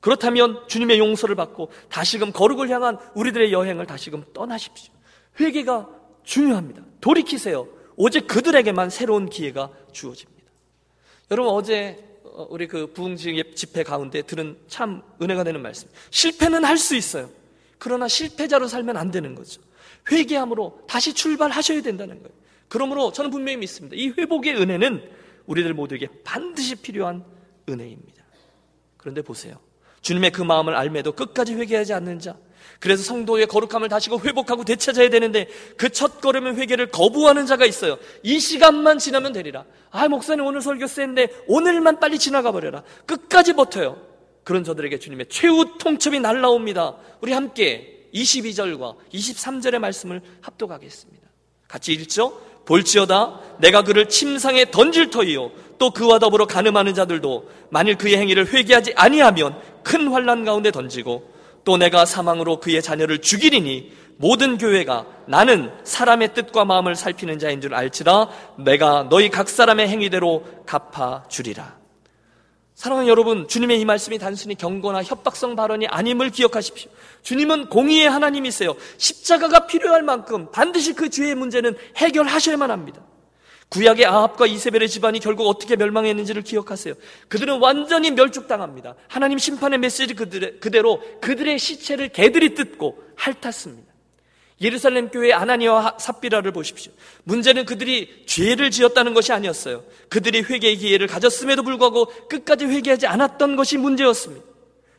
그렇다면 0.00 0.66
주님의 0.68 0.98
용서를 0.98 1.34
받고 1.36 1.70
다시금 1.88 2.32
거룩을 2.32 2.68
향한 2.70 2.98
우리들의 3.14 3.52
여행을 3.52 3.86
다시금 3.86 4.24
떠나십시오. 4.32 4.92
회개가 5.38 5.88
중요합니다. 6.24 6.82
돌이키세요. 7.00 7.68
오직 7.96 8.26
그들에게만 8.26 8.90
새로운 8.90 9.28
기회가 9.28 9.70
주어집니다. 9.92 10.50
여러분 11.30 11.52
어제 11.52 12.02
어, 12.24 12.46
우리 12.50 12.66
그 12.68 12.92
부흥지 12.92 13.52
집회 13.54 13.82
가운데 13.82 14.22
들은 14.22 14.58
참 14.68 15.02
은혜가 15.20 15.44
되는 15.44 15.60
말씀. 15.62 15.88
실패는 16.10 16.64
할 16.64 16.78
수 16.78 16.94
있어요. 16.94 17.30
그러나 17.78 18.08
실패자로 18.08 18.68
살면 18.68 18.96
안 18.96 19.10
되는 19.10 19.34
거죠. 19.34 19.60
회개함으로 20.10 20.84
다시 20.86 21.12
출발하셔야 21.12 21.82
된다는 21.82 22.22
거예요. 22.22 22.45
그러므로 22.68 23.12
저는 23.12 23.30
분명히 23.30 23.58
믿습니다. 23.58 23.96
이 23.96 24.08
회복의 24.08 24.56
은혜는 24.56 25.02
우리들 25.46 25.74
모두에게 25.74 26.08
반드시 26.24 26.76
필요한 26.76 27.24
은혜입니다. 27.68 28.24
그런데 28.96 29.22
보세요. 29.22 29.58
주님의 30.00 30.30
그 30.32 30.42
마음을 30.42 30.74
알매도 30.74 31.12
끝까지 31.12 31.54
회개하지 31.54 31.92
않는 31.94 32.18
자. 32.18 32.36
그래서 32.80 33.02
성도의 33.04 33.46
거룩함을 33.46 33.88
다시고 33.88 34.20
회복하고 34.20 34.64
되찾아야 34.64 35.08
되는데 35.08 35.48
그 35.76 35.88
첫 35.90 36.20
걸음의 36.20 36.56
회개를 36.56 36.90
거부하는 36.90 37.46
자가 37.46 37.64
있어요. 37.64 37.98
이 38.22 38.38
시간만 38.38 38.98
지나면 38.98 39.32
되리라. 39.32 39.64
아, 39.90 40.08
목사님 40.08 40.44
오늘 40.44 40.60
설교 40.60 40.86
센데 40.86 41.28
오늘만 41.46 42.00
빨리 42.00 42.18
지나가 42.18 42.52
버려라. 42.52 42.82
끝까지 43.06 43.54
버텨요. 43.54 44.00
그런 44.44 44.62
저들에게 44.62 44.98
주님의 44.98 45.26
최후 45.28 45.78
통첩이 45.78 46.20
날라옵니다. 46.20 46.96
우리 47.20 47.32
함께 47.32 48.08
22절과 48.12 48.96
23절의 49.12 49.78
말씀을 49.78 50.20
합독하겠습니다. 50.42 51.26
같이 51.68 51.92
읽죠? 51.94 52.40
볼지어다 52.66 53.40
내가 53.58 53.82
그를 53.82 54.08
침상에 54.08 54.70
던질 54.70 55.10
터이요 55.10 55.50
또 55.78 55.90
그와 55.90 56.18
더불어 56.18 56.46
가늠하는 56.46 56.94
자들도 56.94 57.48
만일 57.70 57.96
그의 57.96 58.16
행위를 58.18 58.52
회개하지 58.52 58.92
아니하면 58.96 59.58
큰 59.82 60.08
환란 60.08 60.44
가운데 60.44 60.70
던지고 60.70 61.34
또 61.64 61.76
내가 61.76 62.04
사망으로 62.04 62.60
그의 62.60 62.82
자녀를 62.82 63.20
죽이리니 63.20 63.92
모든 64.18 64.56
교회가 64.56 65.04
나는 65.26 65.70
사람의 65.84 66.34
뜻과 66.34 66.64
마음을 66.64 66.94
살피는 66.94 67.38
자인 67.38 67.60
줄 67.60 67.74
알지라 67.74 68.28
내가 68.64 69.08
너희 69.10 69.28
각 69.28 69.48
사람의 69.48 69.88
행위대로 69.88 70.44
갚아 70.64 71.24
주리라. 71.28 71.85
사랑하는 72.76 73.08
여러분, 73.08 73.48
주님의 73.48 73.80
이 73.80 73.86
말씀이 73.86 74.18
단순히 74.18 74.54
경고나 74.54 75.02
협박성 75.02 75.56
발언이 75.56 75.86
아님을 75.86 76.28
기억하십시오. 76.28 76.90
주님은 77.22 77.70
공의의 77.70 78.08
하나님이세요. 78.08 78.76
십자가가 78.98 79.66
필요할 79.66 80.02
만큼 80.02 80.50
반드시 80.52 80.92
그 80.92 81.08
죄의 81.08 81.36
문제는 81.36 81.74
해결하셔야만 81.96 82.70
합니다. 82.70 83.02
구약의 83.70 84.04
아합과 84.04 84.46
이세벨의 84.46 84.90
집안이 84.90 85.20
결국 85.20 85.48
어떻게 85.48 85.74
멸망했는지를 85.74 86.42
기억하세요. 86.42 86.94
그들은 87.28 87.60
완전히 87.60 88.10
멸죽당합니다. 88.10 88.94
하나님 89.08 89.38
심판의 89.38 89.78
메시지 89.78 90.14
그대로 90.14 91.00
그들의 91.22 91.58
시체를 91.58 92.10
개들이 92.10 92.54
뜯고 92.54 93.02
핥았습니다. 93.16 93.90
예루살렘 94.60 95.10
교회 95.10 95.32
아나니와 95.32 95.96
삽비라를 95.98 96.52
보십시오. 96.52 96.92
문제는 97.24 97.66
그들이 97.66 98.24
죄를 98.26 98.70
지었다는 98.70 99.12
것이 99.12 99.32
아니었어요. 99.32 99.84
그들이 100.08 100.42
회개의 100.42 100.76
기회를 100.78 101.06
가졌음에도 101.06 101.62
불구하고 101.62 102.06
끝까지 102.28 102.64
회개하지 102.64 103.06
않았던 103.06 103.56
것이 103.56 103.76
문제였습니다. 103.76 104.46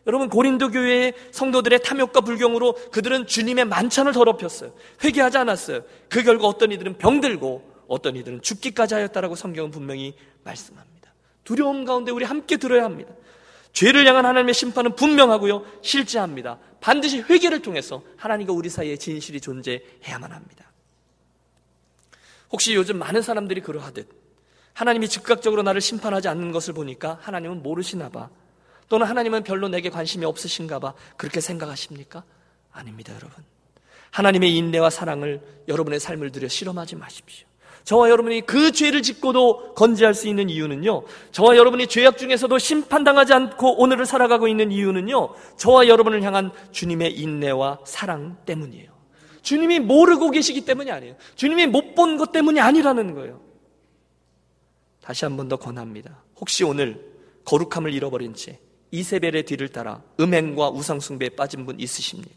여러분 0.06 0.30
고린도 0.30 0.72
교회의 0.72 1.14
성도들의 1.32 1.82
탐욕과 1.84 2.22
불경으로 2.22 2.74
그들은 2.92 3.28
주님의 3.28 3.66
만찬을 3.66 4.14
더럽혔어요. 4.14 4.74
회개하지 5.04 5.38
않았어요. 5.40 5.82
그 6.08 6.24
결과 6.24 6.48
어떤 6.48 6.72
이들은 6.72 6.98
병들고 6.98 7.78
어떤 7.88 8.16
이들은 8.16 8.42
죽기까지 8.42 8.94
하였다라고 8.94 9.36
성경은 9.36 9.72
분명히 9.72 10.14
말씀합니다. 10.44 11.14
두려움 11.44 11.84
가운데 11.84 12.12
우리 12.12 12.26
함께 12.26 12.58
들어야 12.58 12.84
합니다. 12.86 13.14
죄를 13.74 14.08
향한 14.08 14.26
하나님의 14.26 14.54
심판은 14.54 14.96
분명하고요. 14.96 15.66
실제합니다. 15.82 16.58
반드시 16.80 17.22
회개를 17.22 17.62
통해서 17.62 18.04
하나님과 18.18 18.54
우리 18.54 18.70
사이에 18.70 18.98
진실이 18.98 19.42
존재해야만 19.42 20.32
합니다. 20.32 20.72
혹시 22.52 22.76
요즘 22.76 22.98
많은 22.98 23.22
사람들이 23.22 23.62
그러하듯 23.62 24.10
하나님이 24.74 25.10
즉각적으로 25.10 25.64
나를 25.64 25.82
심판하지 25.82 26.28
않는 26.28 26.52
것을 26.52 26.76
보니까 26.76 27.18
하나님은 27.24 27.64
모르시나 27.64 28.10
봐. 28.10 28.30
또는 28.90 29.08
하나님은 29.08 29.44
별로 29.44 29.68
내게 29.68 29.90
관심이 29.90 30.24
없으신가 30.24 30.78
봐. 30.78 30.94
그렇게 31.18 31.42
생각하십니까? 31.42 32.24
아닙니다, 32.72 33.12
여러분. 33.16 33.44
하나님의 34.12 34.56
인내와 34.56 34.92
사랑을 34.92 35.42
여러분의 35.68 36.00
삶을 36.00 36.32
들여 36.32 36.48
실험하지 36.48 36.96
마십시오. 36.96 37.47
저와 37.88 38.10
여러분이 38.10 38.42
그 38.42 38.74
죄를 38.74 39.02
짓고도 39.02 39.74
건지할 39.74 40.14
수 40.14 40.28
있는 40.28 40.50
이유는요. 40.50 41.04
저와 41.32 41.56
여러분이 41.56 41.88
죄악 41.88 42.18
중에서도 42.18 42.58
심판당하지 42.58 43.32
않고 43.32 43.82
오늘을 43.82 44.06
살아가고 44.06 44.50
있는 44.50 44.74
이유는요. 44.74 45.34
저와 45.56 45.88
여러분을 45.88 46.22
향한 46.22 46.52
주님의 46.74 47.18
인내와 47.18 47.80
사랑 47.86 48.36
때문이에요. 48.46 48.92
주님이 49.42 49.80
모르고 49.80 50.32
계시기 50.32 50.66
때문이 50.66 50.92
아니에요. 50.92 51.16
주님이 51.36 51.68
못 51.68 51.96
본 51.96 52.18
것 52.18 52.34
때문이 52.34 52.60
아니라는 52.60 53.14
거예요. 53.16 53.40
다시 55.02 55.24
한 55.24 55.38
번 55.38 55.48
더 55.48 55.56
권합니다. 55.56 56.24
혹시 56.42 56.66
오늘 56.66 57.02
거룩함을 57.46 57.94
잃어버린 57.94 58.34
채 58.36 58.60
이세벨의 58.92 59.44
뒤를 59.44 59.70
따라 59.70 60.02
음행과 60.20 60.72
우상숭배에 60.72 61.30
빠진 61.30 61.66
분 61.66 61.80
있으십니까? 61.80 62.36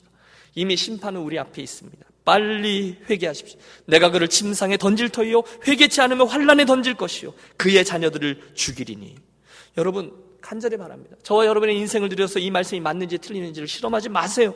이미 0.54 0.76
심판은 0.76 1.20
우리 1.20 1.40
앞에 1.40 1.60
있습니다. 1.60 2.06
빨리 2.24 2.96
회개하십시오. 3.09 3.59
내가 3.87 4.11
그를 4.11 4.28
침상에 4.28 4.76
던질 4.76 5.09
터이요 5.09 5.42
회개치 5.66 6.00
않으면 6.00 6.28
환란에 6.28 6.64
던질 6.64 6.94
것이요 6.94 7.35
그의 7.56 7.85
자녀들을 7.85 8.52
죽이리니. 8.54 9.16
여러분 9.78 10.12
간절히 10.40 10.76
바랍니다. 10.76 11.16
저와 11.22 11.46
여러분의 11.46 11.76
인생을 11.78 12.09
들여서 12.09 12.38
이 12.38 12.50
말씀이 12.50 12.80
맞는지 12.80 13.18
틀리는지를 13.18 13.68
실험하지 13.68 14.09
마세요. 14.09 14.54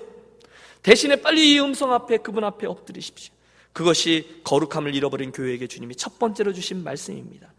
대신에 0.83 1.16
빨리 1.16 1.53
이 1.53 1.61
음성 1.61 1.92
앞에 1.92 2.18
그분 2.18 2.44
앞에 2.44 2.66
엎드리십시오. 2.66 3.33
그것이 3.72 4.40
거룩함을 4.44 4.94
잃어버린 4.94 5.33
교회에게 5.33 5.66
주님이 5.66 5.96
첫 5.96 6.18
번째로 6.18 6.53
주신 6.53 6.85
말씀입니다. 6.85 7.53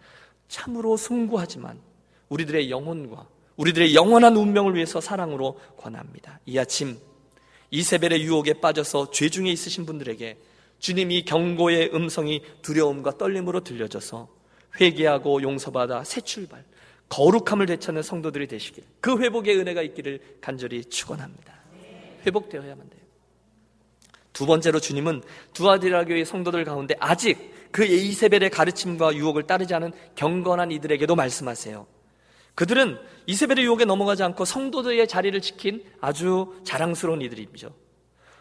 참으로 0.47 0.95
숭고하지만 0.95 1.79
우리들의 2.29 2.69
영혼과 2.71 3.27
우리들의 3.57 3.95
영원한 3.95 4.35
운명을 4.35 4.75
위해서 4.75 5.01
사랑으로 5.01 5.59
권합니다. 5.77 6.39
이 6.45 6.57
아침 6.57 6.97
이세벨의 7.75 8.23
유혹에 8.23 8.53
빠져서 8.53 9.11
죄 9.11 9.29
중에 9.29 9.49
있으신 9.49 9.85
분들에게 9.85 10.38
주님이 10.79 11.25
경고의 11.25 11.91
음성이 11.93 12.41
두려움과 12.61 13.17
떨림으로 13.17 13.63
들려져서 13.63 14.29
회개하고 14.79 15.41
용서받아 15.41 16.03
새 16.03 16.21
출발, 16.21 16.63
거룩함을 17.09 17.65
되찾는 17.65 18.01
성도들이 18.01 18.47
되시길 18.47 18.83
그 19.01 19.19
회복의 19.19 19.57
은혜가 19.57 19.81
있기를 19.81 20.19
간절히 20.41 20.85
축원합니다. 20.85 21.53
회복되어야만 22.25 22.89
돼요. 22.89 23.01
두 24.31 24.45
번째로 24.45 24.79
주님은 24.79 25.21
두아디라 25.53 26.05
교의 26.05 26.25
성도들 26.25 26.63
가운데 26.65 26.95
아직 26.99 27.53
그 27.71 27.85
이세벨의 27.85 28.49
가르침과 28.49 29.15
유혹을 29.15 29.43
따르지 29.43 29.73
않은 29.73 29.91
경건한 30.15 30.71
이들에게도 30.71 31.15
말씀하세요. 31.15 31.88
그들은 32.55 32.97
이세벨의 33.27 33.65
유혹에 33.65 33.85
넘어가지 33.85 34.23
않고 34.23 34.45
성도들의 34.45 35.07
자리를 35.07 35.39
지킨 35.41 35.83
아주 36.01 36.53
자랑스러운 36.63 37.21
이들이죠. 37.21 37.71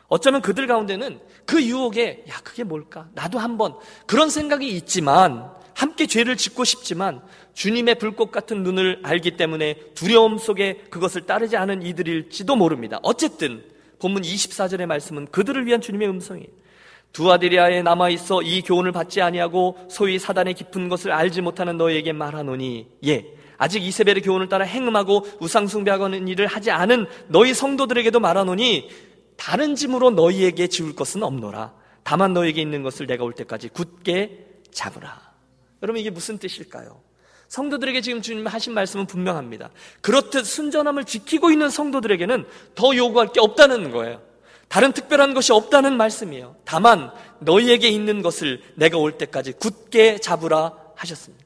어쩌면 0.09 0.43
그들 0.43 0.67
가운데는 0.67 1.19
그 1.47 1.63
유혹에 1.63 2.25
야 2.29 2.35
그게 2.45 2.63
뭘까? 2.63 3.09
나도 3.15 3.39
한번 3.39 3.75
그런 4.07 4.31
생각이 4.31 4.69
있지만 4.69 5.51
함께 5.75 6.07
죄를 6.07 6.37
짓고 6.37 6.65
싶지만 6.65 7.21
주님의 7.55 7.97
불꽃 7.97 8.31
같은 8.31 8.63
눈을 8.63 9.01
알기 9.03 9.37
때문에 9.37 9.75
두려움 9.95 10.39
속에 10.39 10.85
그것을 10.91 11.23
따르지 11.23 11.57
않은 11.57 11.83
이들일지도 11.83 12.55
모릅니다. 12.55 13.01
어쨌든 13.03 13.65
본문 13.99 14.23
24절의 14.23 14.87
말씀은 14.87 15.27
그들을 15.27 15.67
위한 15.67 15.81
주님의 15.81 16.09
음성이에요. 16.09 16.49
두아디리아에 17.13 17.83
남아 17.83 18.11
있어 18.11 18.43
이 18.43 18.61
교훈을 18.63 18.93
받지 18.93 19.23
아니하고 19.23 19.79
소위 19.89 20.19
사단의 20.19 20.55
깊은 20.55 20.89
것을 20.89 21.13
알지 21.13 21.43
못하는 21.43 21.77
너에게 21.77 22.13
말하노니 22.13 22.89
예 23.07 23.34
아직 23.57 23.83
이세벨의 23.83 24.23
교훈을 24.23 24.49
따라 24.49 24.65
행음하고 24.65 25.27
우상숭배하는 25.41 26.29
일을 26.29 26.47
하지 26.47 26.71
않은 26.71 27.07
너희 27.29 27.55
성도들에게도 27.55 28.21
말하노니 28.21 28.91
다른 29.37 29.75
짐으로 29.75 30.11
너희에게 30.11 30.69
지울 30.69 30.95
것은 30.95 31.23
없노라. 31.23 31.75
다만 32.03 32.33
너에게 32.35 32.61
있는 32.61 32.83
것을 32.83 33.07
내가 33.07 33.25
올 33.25 33.33
때까지 33.33 33.69
굳게 33.69 34.47
잡으라. 34.73 35.33
여러분 35.83 36.01
이게 36.01 36.11
무슨 36.11 36.39
뜻일까요? 36.39 37.01
성도들에게 37.49 38.01
지금 38.01 38.23
주님 38.23 38.47
하신 38.47 38.75
말씀은 38.75 39.07
분명합니다. 39.07 39.71
그렇듯 40.01 40.45
순전함을 40.45 41.05
지키고 41.05 41.51
있는 41.51 41.71
성도들에게는 41.71 42.47
더 42.75 42.97
요구할 42.97 43.33
게 43.33 43.41
없다는 43.41 43.91
거예요. 43.91 44.21
다른 44.69 44.93
특별한 44.93 45.35
것이 45.35 45.53
없다는 45.53 45.97
말씀이에요. 45.97 46.57
다만 46.65 47.13
너희에게 47.39 47.89
있는 47.89 48.23
것을 48.23 48.63
내가 48.75 48.99
올 48.99 49.19
때까지 49.19 49.53
굳게 49.53 50.19
잡으라 50.19 50.75
하셨습니다. 50.97 51.45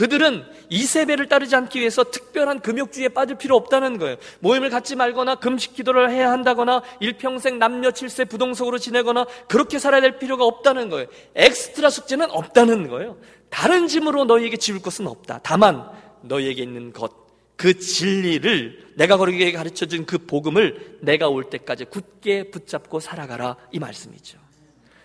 그들은 0.00 0.46
이세벨을 0.70 1.28
따르지 1.28 1.54
않기 1.54 1.78
위해서 1.78 2.04
특별한 2.04 2.60
금욕주의에 2.60 3.10
빠질 3.10 3.36
필요 3.36 3.54
없다는 3.54 3.98
거예요. 3.98 4.16
모임을 4.38 4.70
갖지 4.70 4.96
말거나 4.96 5.34
금식 5.34 5.74
기도를 5.74 6.10
해야 6.10 6.30
한다거나 6.32 6.80
일평생 7.00 7.58
남녀 7.58 7.90
칠세 7.90 8.24
부동석으로 8.24 8.78
지내거나 8.78 9.26
그렇게 9.46 9.78
살아야 9.78 10.00
될 10.00 10.18
필요가 10.18 10.46
없다는 10.46 10.88
거예요. 10.88 11.06
엑스트라 11.34 11.90
숙제는 11.90 12.30
없다는 12.30 12.88
거예요. 12.88 13.18
다른 13.50 13.88
짐으로 13.88 14.24
너희에게 14.24 14.56
지울 14.56 14.80
것은 14.80 15.06
없다. 15.06 15.40
다만 15.42 15.86
너희에게 16.22 16.62
있는 16.62 16.94
것, 16.94 17.12
그 17.58 17.78
진리를 17.78 18.92
내가 18.96 19.18
거룩에게 19.18 19.52
가르쳐 19.52 19.84
준 19.84 20.06
그 20.06 20.16
복음을 20.16 20.96
내가 21.02 21.28
올 21.28 21.50
때까지 21.50 21.84
굳게 21.84 22.50
붙잡고 22.52 23.00
살아가라 23.00 23.56
이 23.70 23.78
말씀이죠. 23.78 24.38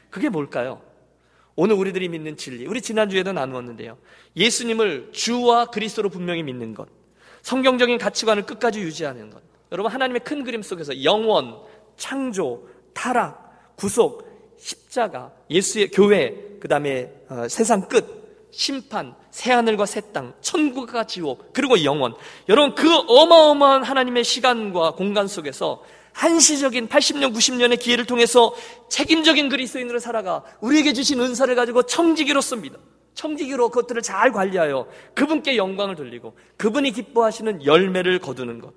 그게 0.09 0.29
뭘까요? 0.29 0.81
오늘 1.55 1.75
우리들이 1.75 2.09
믿는 2.09 2.35
진리, 2.37 2.65
우리 2.65 2.81
지난주에도 2.81 3.31
나누었는데요. 3.31 3.97
예수님을 4.35 5.09
주와 5.13 5.65
그리스도로 5.65 6.09
분명히 6.09 6.43
믿는 6.43 6.73
것, 6.73 6.87
성경적인 7.41 7.97
가치관을 7.97 8.45
끝까지 8.45 8.79
유지하는 8.79 9.29
것. 9.29 9.41
여러분, 9.71 9.91
하나님의 9.91 10.21
큰 10.23 10.43
그림 10.43 10.61
속에서 10.61 11.03
영원, 11.03 11.57
창조, 11.97 12.67
타락, 12.93 13.75
구속, 13.75 14.55
십자가, 14.57 15.31
예수의 15.49 15.91
교회, 15.91 16.57
그 16.59 16.67
다음에 16.67 17.11
어, 17.29 17.47
세상 17.47 17.87
끝, 17.87 18.49
심판, 18.51 19.15
새 19.31 19.51
하늘과 19.51 19.85
새 19.85 20.01
땅, 20.13 20.33
천국과 20.41 21.05
지옥, 21.05 21.51
그리고 21.53 21.83
영원. 21.83 22.15
여러분, 22.47 22.73
그 22.73 22.89
어마어마한 23.07 23.83
하나님의 23.83 24.23
시간과 24.23 24.91
공간 24.91 25.27
속에서 25.27 25.83
한시적인 26.15 26.87
80년, 26.87 27.35
90년의 27.35 27.77
기회를 27.77 28.05
통해서 28.05 28.55
책임적인 28.89 29.49
그리스도인으로 29.49 29.99
살아가 29.99 30.43
우리에게 30.61 30.93
주신 30.93 31.19
은사를 31.19 31.53
가지고 31.55 31.83
청지기로 31.83 32.39
씁니다. 32.39 32.77
청지기로 33.15 33.69
그것들을 33.69 34.01
잘 34.01 34.31
관리하여 34.31 34.87
그분께 35.13 35.57
영광을 35.57 35.95
돌리고 35.95 36.37
그분이 36.57 36.91
기뻐하시는 36.91 37.65
열매를 37.65 38.19
거두는 38.19 38.59
것, 38.59 38.73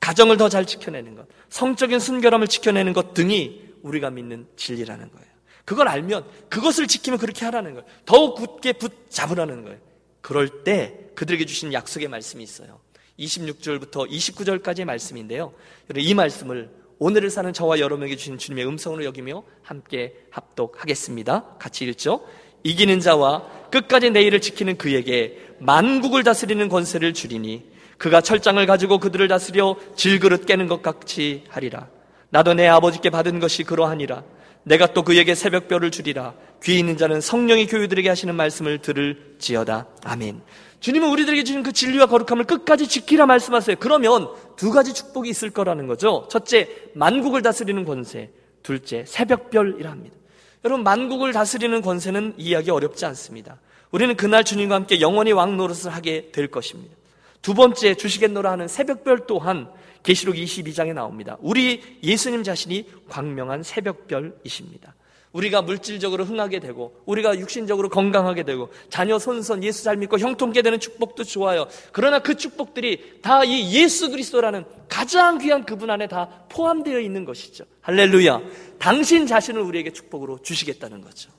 가정을 0.00 0.38
더 0.38 0.48
잘 0.48 0.64
지켜내는 0.66 1.16
것, 1.16 1.26
성적인 1.50 2.00
순결함을 2.00 2.48
지켜내는 2.48 2.94
것 2.94 3.12
등이 3.12 3.60
우리가 3.82 4.10
믿는 4.10 4.46
진리라는 4.56 5.10
거예요. 5.10 5.30
그걸 5.66 5.86
알면 5.88 6.24
그것을 6.48 6.86
지키면 6.86 7.18
그렇게 7.18 7.44
하라는 7.44 7.74
거예요. 7.74 7.86
더욱 8.06 8.36
굳게 8.36 8.72
붙잡으라는 8.74 9.64
거예요. 9.64 9.78
그럴 10.22 10.64
때 10.64 10.98
그들에게 11.14 11.44
주신 11.44 11.72
약속의 11.74 12.08
말씀이 12.08 12.42
있어요. 12.42 12.80
26절부터 13.20 14.10
29절까지의 14.10 14.84
말씀인데요. 14.84 15.52
이 15.96 16.14
말씀을 16.14 16.70
오늘을 16.98 17.30
사는 17.30 17.52
저와 17.52 17.78
여러분에게 17.78 18.16
주신 18.16 18.38
주님의 18.38 18.66
음성으로 18.66 19.04
여기며 19.04 19.42
함께 19.62 20.14
합독하겠습니다. 20.30 21.56
같이 21.58 21.84
읽죠. 21.84 22.26
이기는 22.62 23.00
자와 23.00 23.46
끝까지 23.70 24.10
내 24.10 24.22
일을 24.22 24.40
지키는 24.40 24.76
그에게 24.76 25.38
만국을 25.58 26.24
다스리는 26.24 26.68
권세를 26.68 27.14
주리니 27.14 27.64
그가 27.96 28.20
철장을 28.20 28.64
가지고 28.66 28.98
그들을 28.98 29.28
다스려 29.28 29.76
질그릇 29.96 30.46
깨는 30.46 30.66
것 30.66 30.82
같이 30.82 31.44
하리라. 31.48 31.88
나도 32.30 32.54
내 32.54 32.66
아버지께 32.66 33.10
받은 33.10 33.40
것이 33.40 33.64
그러하니라. 33.64 34.24
내가 34.62 34.86
또 34.92 35.02
그에게 35.02 35.34
새벽별을 35.34 35.90
주리라. 35.90 36.34
귀 36.62 36.78
있는 36.78 36.96
자는 36.96 37.20
성령이 37.20 37.66
교유들에게 37.66 38.08
하시는 38.08 38.34
말씀을 38.34 38.78
들을지어다. 38.78 39.86
아멘. 40.04 40.42
주님은 40.80 41.10
우리들에게 41.10 41.44
주신 41.44 41.62
그 41.62 41.72
진리와 41.72 42.06
거룩함을 42.06 42.44
끝까지 42.44 42.88
지키라 42.88 43.26
말씀하세요. 43.26 43.76
그러면 43.80 44.28
두 44.56 44.70
가지 44.70 44.94
축복이 44.94 45.28
있을 45.28 45.50
거라는 45.50 45.86
거죠. 45.86 46.26
첫째, 46.30 46.68
만국을 46.94 47.42
다스리는 47.42 47.84
권세. 47.84 48.30
둘째, 48.62 49.04
새벽별이라 49.06 49.90
합니다. 49.90 50.16
여러분, 50.64 50.82
만국을 50.84 51.32
다스리는 51.32 51.80
권세는 51.82 52.34
이해하기 52.36 52.70
어렵지 52.70 53.04
않습니다. 53.06 53.58
우리는 53.90 54.16
그날 54.16 54.44
주님과 54.44 54.74
함께 54.74 55.00
영원히 55.00 55.32
왕 55.32 55.56
노릇을 55.56 55.90
하게 55.90 56.30
될 56.32 56.48
것입니다. 56.48 56.94
두 57.42 57.54
번째, 57.54 57.94
주시겠노라 57.94 58.50
하는 58.50 58.68
새벽별 58.68 59.26
또한 59.26 59.70
계시록 60.02 60.36
22장에 60.36 60.94
나옵니다. 60.94 61.36
우리 61.40 61.82
예수님 62.02 62.42
자신이 62.42 62.86
광명한 63.08 63.62
새벽별이십니다. 63.62 64.94
우리가 65.32 65.62
물질적으로 65.62 66.24
흥하게 66.24 66.58
되고 66.58 67.00
우리가 67.06 67.38
육신적으로 67.38 67.88
건강하게 67.88 68.42
되고 68.42 68.68
자녀 68.88 69.18
손손 69.18 69.62
예수 69.62 69.84
잘 69.84 69.96
믿고 69.96 70.18
형통케 70.18 70.62
되는 70.62 70.80
축복도 70.80 71.22
좋아요. 71.24 71.68
그러나 71.92 72.18
그 72.18 72.36
축복들이 72.36 73.20
다 73.22 73.44
이 73.44 73.72
예수 73.74 74.10
그리스도라는 74.10 74.64
가장 74.88 75.38
귀한 75.38 75.64
그분 75.64 75.90
안에 75.90 76.08
다 76.08 76.44
포함되어 76.48 76.98
있는 77.00 77.24
것이죠. 77.24 77.64
할렐루야. 77.80 78.40
당신 78.78 79.26
자신을 79.26 79.60
우리에게 79.62 79.92
축복으로 79.92 80.40
주시겠다는 80.42 81.00
거죠. 81.00 81.30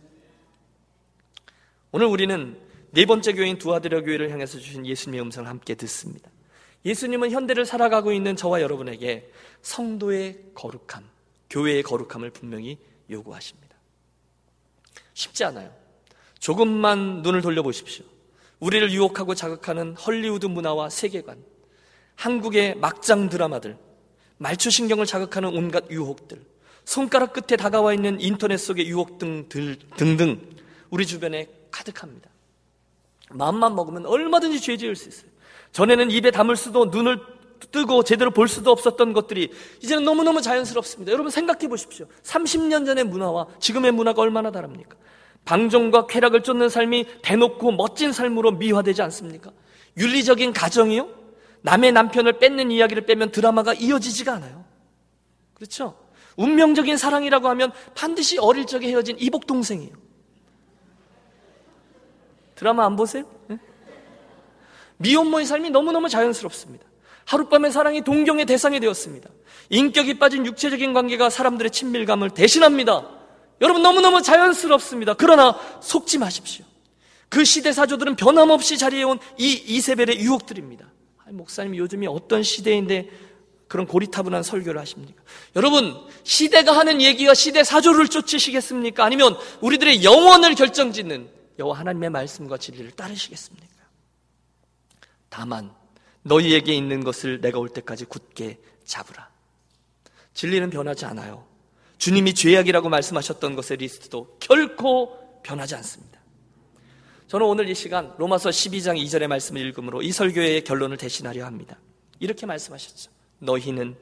오늘 1.91 2.07
우리는 2.07 2.57
네 2.91 3.05
번째 3.05 3.33
교회인 3.33 3.57
두아드려 3.57 4.03
교회를 4.03 4.31
향해서 4.31 4.59
주신 4.59 4.85
예수님의 4.85 5.21
음성을 5.21 5.49
함께 5.49 5.75
듣습니다. 5.75 6.29
예수님은 6.85 7.31
현대를 7.31 7.65
살아가고 7.65 8.11
있는 8.11 8.35
저와 8.35 8.61
여러분에게 8.61 9.29
성도의 9.61 10.39
거룩함, 10.55 11.03
교회의 11.49 11.83
거룩함을 11.83 12.31
분명히 12.31 12.77
요구하십니다. 13.09 13.70
쉽지 15.13 15.43
않아요. 15.45 15.71
조금만 16.39 17.21
눈을 17.21 17.41
돌려보십시오. 17.41 18.05
우리를 18.59 18.91
유혹하고 18.91 19.35
자극하는 19.35 19.95
헐리우드 19.95 20.45
문화와 20.45 20.89
세계관, 20.89 21.43
한국의 22.15 22.75
막장 22.75 23.29
드라마들, 23.29 23.77
말초신경을 24.37 25.05
자극하는 25.05 25.49
온갖 25.49 25.85
유혹들, 25.89 26.41
손가락 26.85 27.33
끝에 27.33 27.57
다가와 27.57 27.93
있는 27.93 28.19
인터넷 28.19 28.57
속의 28.57 28.87
유혹 28.87 29.17
등들, 29.17 29.77
등등 29.97 30.41
우리 30.89 31.05
주변에 31.05 31.47
가득합니다. 31.69 32.29
마음만 33.29 33.75
먹으면 33.75 34.05
얼마든지 34.05 34.59
죄 34.59 34.77
지을 34.77 34.95
수 34.95 35.09
있어요. 35.09 35.31
전에는 35.71 36.11
입에 36.11 36.31
담을 36.31 36.55
수도 36.55 36.85
눈을 36.85 37.19
뜨고 37.71 38.03
제대로 38.03 38.31
볼 38.31 38.47
수도 38.47 38.71
없었던 38.71 39.13
것들이 39.13 39.51
이제는 39.81 40.03
너무너무 40.03 40.41
자연스럽습니다. 40.41 41.11
여러분 41.11 41.29
생각해 41.31 41.67
보십시오. 41.67 42.07
30년 42.23 42.85
전의 42.85 43.03
문화와 43.03 43.47
지금의 43.59 43.91
문화가 43.91 44.21
얼마나 44.21 44.51
다릅니까? 44.51 44.95
방종과 45.45 46.07
쾌락을 46.07 46.43
쫓는 46.43 46.69
삶이 46.69 47.05
대놓고 47.21 47.71
멋진 47.73 48.11
삶으로 48.11 48.51
미화되지 48.51 49.01
않습니까? 49.03 49.51
윤리적인 49.97 50.53
가정이요? 50.53 51.09
남의 51.61 51.91
남편을 51.91 52.39
뺏는 52.39 52.71
이야기를 52.71 53.05
빼면 53.05 53.31
드라마가 53.31 53.73
이어지지가 53.73 54.33
않아요. 54.33 54.65
그렇죠? 55.53 55.95
운명적인 56.37 56.97
사랑이라고 56.97 57.47
하면 57.49 57.71
반드시 57.93 58.37
어릴 58.39 58.65
적에 58.65 58.87
헤어진 58.87 59.17
이복 59.19 59.45
동생이에요. 59.45 59.93
드라마 62.55 62.85
안 62.85 62.95
보세요? 62.95 63.25
네? 63.47 63.57
미혼모의 64.97 65.45
삶이 65.45 65.71
너무너무 65.71 66.09
자연스럽습니다. 66.09 66.85
하룻밤의 67.25 67.71
사랑이 67.71 68.01
동경의 68.01 68.45
대상이 68.45 68.79
되었습니다. 68.79 69.29
인격이 69.69 70.19
빠진 70.19 70.45
육체적인 70.45 70.93
관계가 70.93 71.29
사람들의 71.29 71.71
친밀감을 71.71 72.31
대신합니다. 72.31 73.07
여러분 73.61 73.81
너무너무 73.81 74.21
자연스럽습니다. 74.21 75.13
그러나 75.13 75.57
속지 75.81 76.17
마십시오. 76.17 76.65
그 77.29 77.45
시대 77.45 77.71
사조들은 77.71 78.17
변함없이 78.17 78.77
자리해온 78.77 79.19
이 79.37 79.53
이세벨의 79.53 80.19
유혹들입니다. 80.19 80.91
목사님 81.29 81.77
요즘이 81.77 82.07
어떤 82.07 82.43
시대인데 82.43 83.09
그런 83.69 83.87
고리타분한 83.87 84.43
설교를 84.43 84.81
하십니까? 84.81 85.23
여러분 85.55 85.95
시대가 86.23 86.73
하는 86.73 87.01
얘기와 87.01 87.33
시대 87.33 87.63
사조를 87.63 88.09
쫓으시겠습니까? 88.09 89.05
아니면 89.05 89.37
우리들의 89.61 90.03
영원을 90.03 90.55
결정짓는 90.55 91.29
여호와 91.57 91.79
하나님의 91.79 92.09
말씀과 92.09 92.57
진리를 92.57 92.91
따르시겠습니까? 92.91 93.67
다만 95.29 95.71
너희에게 96.23 96.73
있는 96.73 97.03
것을 97.03 97.41
내가 97.41 97.59
올 97.59 97.69
때까지 97.69 98.05
굳게 98.05 98.59
잡으라. 98.83 99.29
진리는 100.33 100.69
변하지 100.69 101.05
않아요. 101.05 101.45
주님이 101.97 102.33
죄악이라고 102.33 102.89
말씀하셨던 102.89 103.55
것의 103.55 103.77
리스트도 103.77 104.37
결코 104.39 105.41
변하지 105.43 105.75
않습니다. 105.75 106.19
저는 107.27 107.45
오늘 107.45 107.69
이 107.69 107.75
시간 107.75 108.13
로마서 108.17 108.49
12장 108.49 109.01
2절의 109.01 109.27
말씀을 109.27 109.65
읽음으로 109.67 110.01
이 110.01 110.11
설교의 110.11 110.63
결론을 110.63 110.97
대신하려 110.97 111.45
합니다. 111.45 111.77
이렇게 112.19 112.45
말씀하셨죠. 112.45 113.11
너희는 113.39 113.95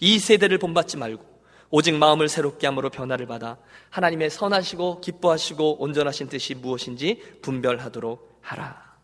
이 0.00 0.18
세대를 0.18 0.58
본받지 0.58 0.96
말고 0.96 1.24
오직 1.70 1.94
마음을 1.94 2.28
새롭게 2.28 2.66
함으로 2.66 2.90
변화를 2.90 3.26
받아 3.26 3.58
하나님의 3.90 4.30
선하시고 4.30 5.00
기뻐하시고 5.00 5.82
온전하신 5.82 6.28
뜻이 6.28 6.54
무엇인지 6.54 7.38
분별하도록 7.42 8.38
하라. 8.42 8.96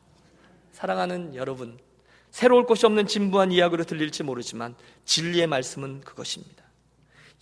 사랑하는 0.73 1.35
여러분, 1.35 1.79
새로울 2.31 2.67
것이 2.67 2.87
없는 2.87 3.07
진부한 3.07 3.53
이야기로 3.53 3.85
들릴지 3.85 4.23
모르지만 4.23 4.75
진리의 5.05 5.47
말씀은 5.47 6.01
그것입니다. 6.03 6.65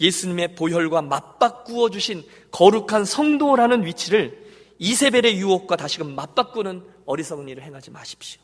예수님의 0.01 0.55
보혈과 0.55 1.03
맞바꾸어 1.03 1.91
주신 1.91 2.25
거룩한 2.51 3.05
성도라는 3.05 3.85
위치를 3.85 4.47
이세벨의 4.79 5.39
유혹과 5.39 5.77
다시금 5.77 6.15
맞바꾸는 6.15 6.83
어리석은 7.05 7.49
일을 7.49 7.63
행하지 7.65 7.91
마십시오. 7.91 8.41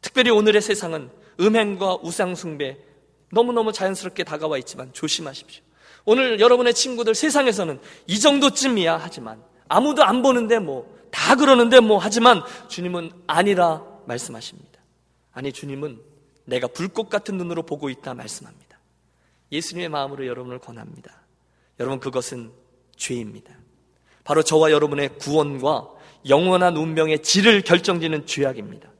특별히 0.00 0.30
오늘의 0.30 0.60
세상은 0.60 1.10
음행과 1.40 1.98
우상숭배 2.02 2.78
너무너무 3.30 3.72
자연스럽게 3.72 4.24
다가와 4.24 4.58
있지만 4.58 4.92
조심하십시오. 4.92 5.62
오늘 6.04 6.40
여러분의 6.40 6.74
친구들 6.74 7.14
세상에서는 7.14 7.80
이 8.08 8.18
정도쯤이야 8.18 8.98
하지만 9.00 9.42
아무도 9.68 10.04
안 10.04 10.22
보는데 10.22 10.58
뭐 10.58 11.02
다 11.12 11.36
그러는데 11.36 11.78
뭐 11.78 11.98
하지만 11.98 12.42
주님은 12.68 13.12
아니라 13.28 13.84
말씀하십니다. 14.06 14.71
아니 15.32 15.52
주님은 15.52 16.00
내가 16.44 16.66
불꽃 16.66 17.08
같은 17.08 17.36
눈으로 17.36 17.62
보고 17.62 17.88
있다 17.88 18.14
말씀합니다. 18.14 18.78
예수님의 19.50 19.88
마음으로 19.88 20.26
여러분을 20.26 20.58
권합니다. 20.58 21.22
여러분 21.80 22.00
그것은 22.00 22.52
죄입니다. 22.96 23.54
바로 24.24 24.42
저와 24.42 24.70
여러분의 24.70 25.18
구원과 25.18 25.88
영원한 26.28 26.76
운명의 26.76 27.22
질을 27.22 27.62
결정짓는 27.62 28.26
죄악입니다. 28.26 28.90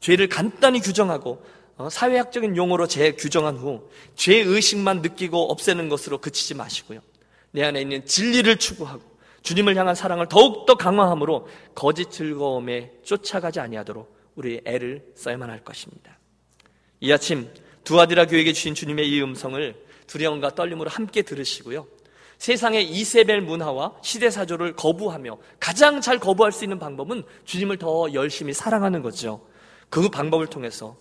죄를 0.00 0.28
간단히 0.28 0.80
규정하고 0.80 1.44
어, 1.76 1.88
사회학적인 1.88 2.56
용어로 2.56 2.86
재규정한 2.86 3.56
후 3.56 3.88
죄의식만 4.14 5.02
느끼고 5.02 5.50
없애는 5.50 5.88
것으로 5.88 6.18
그치지 6.18 6.54
마시고요. 6.54 7.00
내 7.50 7.62
안에 7.64 7.80
있는 7.80 8.04
진리를 8.04 8.56
추구하고 8.58 9.02
주님을 9.42 9.76
향한 9.76 9.94
사랑을 9.94 10.28
더욱더 10.28 10.74
강화함으로 10.76 11.48
거짓 11.74 12.10
즐거움에 12.10 12.92
쫓아가지 13.02 13.60
아니하도록 13.60 14.21
우리 14.34 14.60
애를 14.64 15.12
써야만 15.14 15.50
할 15.50 15.62
것입니다. 15.64 16.18
이 17.00 17.12
아침 17.12 17.48
두아디라 17.84 18.26
교회에게 18.26 18.52
주신 18.52 18.74
주님의 18.74 19.08
이 19.08 19.22
음성을 19.22 19.74
두려움과 20.06 20.54
떨림으로 20.54 20.90
함께 20.90 21.22
들으시고요. 21.22 21.86
세상의 22.38 22.90
이세벨 22.90 23.40
문화와 23.42 23.96
시대사조를 24.02 24.74
거부하며 24.74 25.38
가장 25.60 26.00
잘 26.00 26.18
거부할 26.18 26.50
수 26.50 26.64
있는 26.64 26.78
방법은 26.78 27.22
주님을 27.44 27.78
더 27.78 28.12
열심히 28.12 28.52
사랑하는 28.52 29.02
거죠. 29.02 29.46
그 29.88 30.08
방법을 30.08 30.48
통해서 30.48 30.96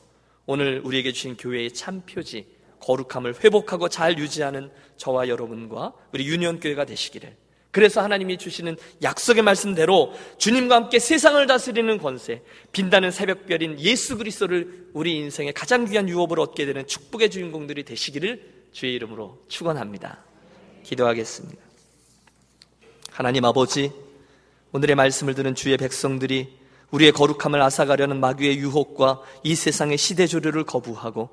오늘 0.45 0.81
우리에게 0.83 1.11
주신 1.11 1.37
교회의 1.37 1.73
참 1.73 2.01
표지, 2.01 2.47
거룩함을 2.79 3.43
회복하고 3.43 3.89
잘 3.89 4.17
유지하는 4.17 4.71
저와 4.97 5.29
여러분과 5.29 5.93
우리 6.13 6.27
유니온교회가 6.27 6.85
되시기를 6.85 7.35
그래서 7.71 8.01
하나님이 8.01 8.37
주시는 8.37 8.77
약속의 9.01 9.43
말씀대로 9.43 10.13
주님과 10.37 10.75
함께 10.75 10.99
세상을 10.99 11.45
다스리는 11.47 11.97
권세, 11.97 12.41
빈다는 12.73 13.11
새벽별인 13.11 13.79
예수 13.79 14.17
그리스도를 14.17 14.89
우리 14.93 15.15
인생의 15.17 15.53
가장 15.53 15.85
귀한 15.85 16.09
유업으로 16.09 16.41
얻게 16.41 16.65
되는 16.65 16.85
축복의 16.85 17.31
주인공들이 17.31 17.83
되시기를 17.83 18.61
주의 18.73 18.93
이름으로 18.95 19.41
축원합니다. 19.47 20.19
기도하겠습니다. 20.83 21.61
하나님 23.11 23.45
아버지, 23.45 23.91
오늘의 24.73 24.95
말씀을 24.95 25.33
듣는 25.33 25.55
주의 25.55 25.75
백성들이 25.77 26.61
우리의 26.91 27.13
거룩함을 27.13 27.61
앗아가려는 27.61 28.19
마귀의 28.19 28.57
유혹과 28.57 29.21
이 29.43 29.55
세상의 29.55 29.97
시대조류를 29.97 30.65
거부하고 30.65 31.29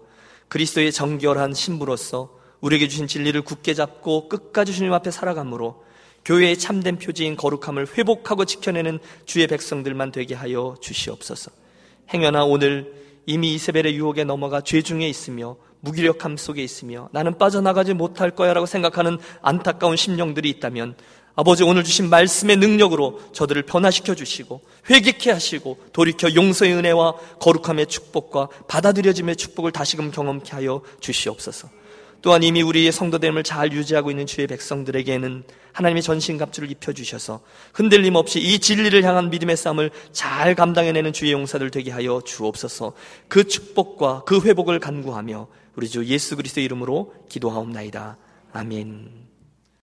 그리스도의 0.48 0.92
정결한 0.92 1.52
신부로서 1.52 2.38
우리에게 2.60 2.88
주신 2.88 3.06
진리를 3.06 3.40
굳게 3.42 3.74
잡고 3.74 4.28
끝까지 4.28 4.72
주님 4.72 4.92
앞에 4.92 5.10
살아감으로 5.10 5.84
교회의 6.28 6.58
참된 6.58 6.98
표지인 6.98 7.36
거룩함을 7.36 7.86
회복하고 7.96 8.44
지켜내는 8.44 8.98
주의 9.24 9.46
백성들만 9.46 10.12
되게 10.12 10.34
하여 10.34 10.76
주시옵소서. 10.78 11.50
행여나 12.12 12.44
오늘 12.44 12.92
이미 13.24 13.54
이세벨의 13.54 13.96
유혹에 13.96 14.24
넘어가 14.24 14.60
죄 14.60 14.82
중에 14.82 15.08
있으며 15.08 15.56
무기력함 15.80 16.36
속에 16.36 16.62
있으며 16.62 17.08
나는 17.12 17.38
빠져나가지 17.38 17.94
못할 17.94 18.32
거야라고 18.32 18.66
생각하는 18.66 19.16
안타까운 19.40 19.96
심령들이 19.96 20.50
있다면 20.50 20.96
아버지 21.34 21.62
오늘 21.62 21.82
주신 21.82 22.10
말씀의 22.10 22.58
능력으로 22.58 23.20
저들을 23.32 23.62
변화시켜 23.62 24.14
주시고 24.14 24.60
회개케 24.90 25.30
하시고 25.30 25.78
돌이켜 25.94 26.34
용서의 26.34 26.74
은혜와 26.74 27.14
거룩함의 27.40 27.86
축복과 27.86 28.48
받아들여짐의 28.68 29.36
축복을 29.36 29.72
다시금 29.72 30.10
경험케 30.10 30.50
하여 30.50 30.82
주시옵소서. 31.00 31.70
또한 32.20 32.42
이미 32.42 32.62
우리의 32.62 32.90
성도됨을 32.90 33.44
잘 33.44 33.72
유지하고 33.72 34.10
있는 34.10 34.26
주의 34.26 34.46
백성들에게는 34.46 35.44
하나님의 35.78 36.02
전신갑주를 36.02 36.70
입혀주셔서 36.72 37.40
흔들림 37.72 38.16
없이 38.16 38.40
이 38.40 38.58
진리를 38.58 39.02
향한 39.04 39.30
믿음의 39.30 39.56
싸움을 39.56 39.90
잘 40.12 40.54
감당해내는 40.54 41.12
주의 41.12 41.32
용사들 41.32 41.70
되게 41.70 41.90
하여 41.92 42.20
주옵소서 42.24 42.94
그 43.28 43.46
축복과 43.46 44.24
그 44.26 44.40
회복을 44.40 44.80
간구하며 44.80 45.46
우리 45.76 45.88
주 45.88 46.04
예수 46.06 46.34
그리스도 46.34 46.60
이름으로 46.60 47.14
기도하옵나이다. 47.28 48.16
아멘. 48.52 49.27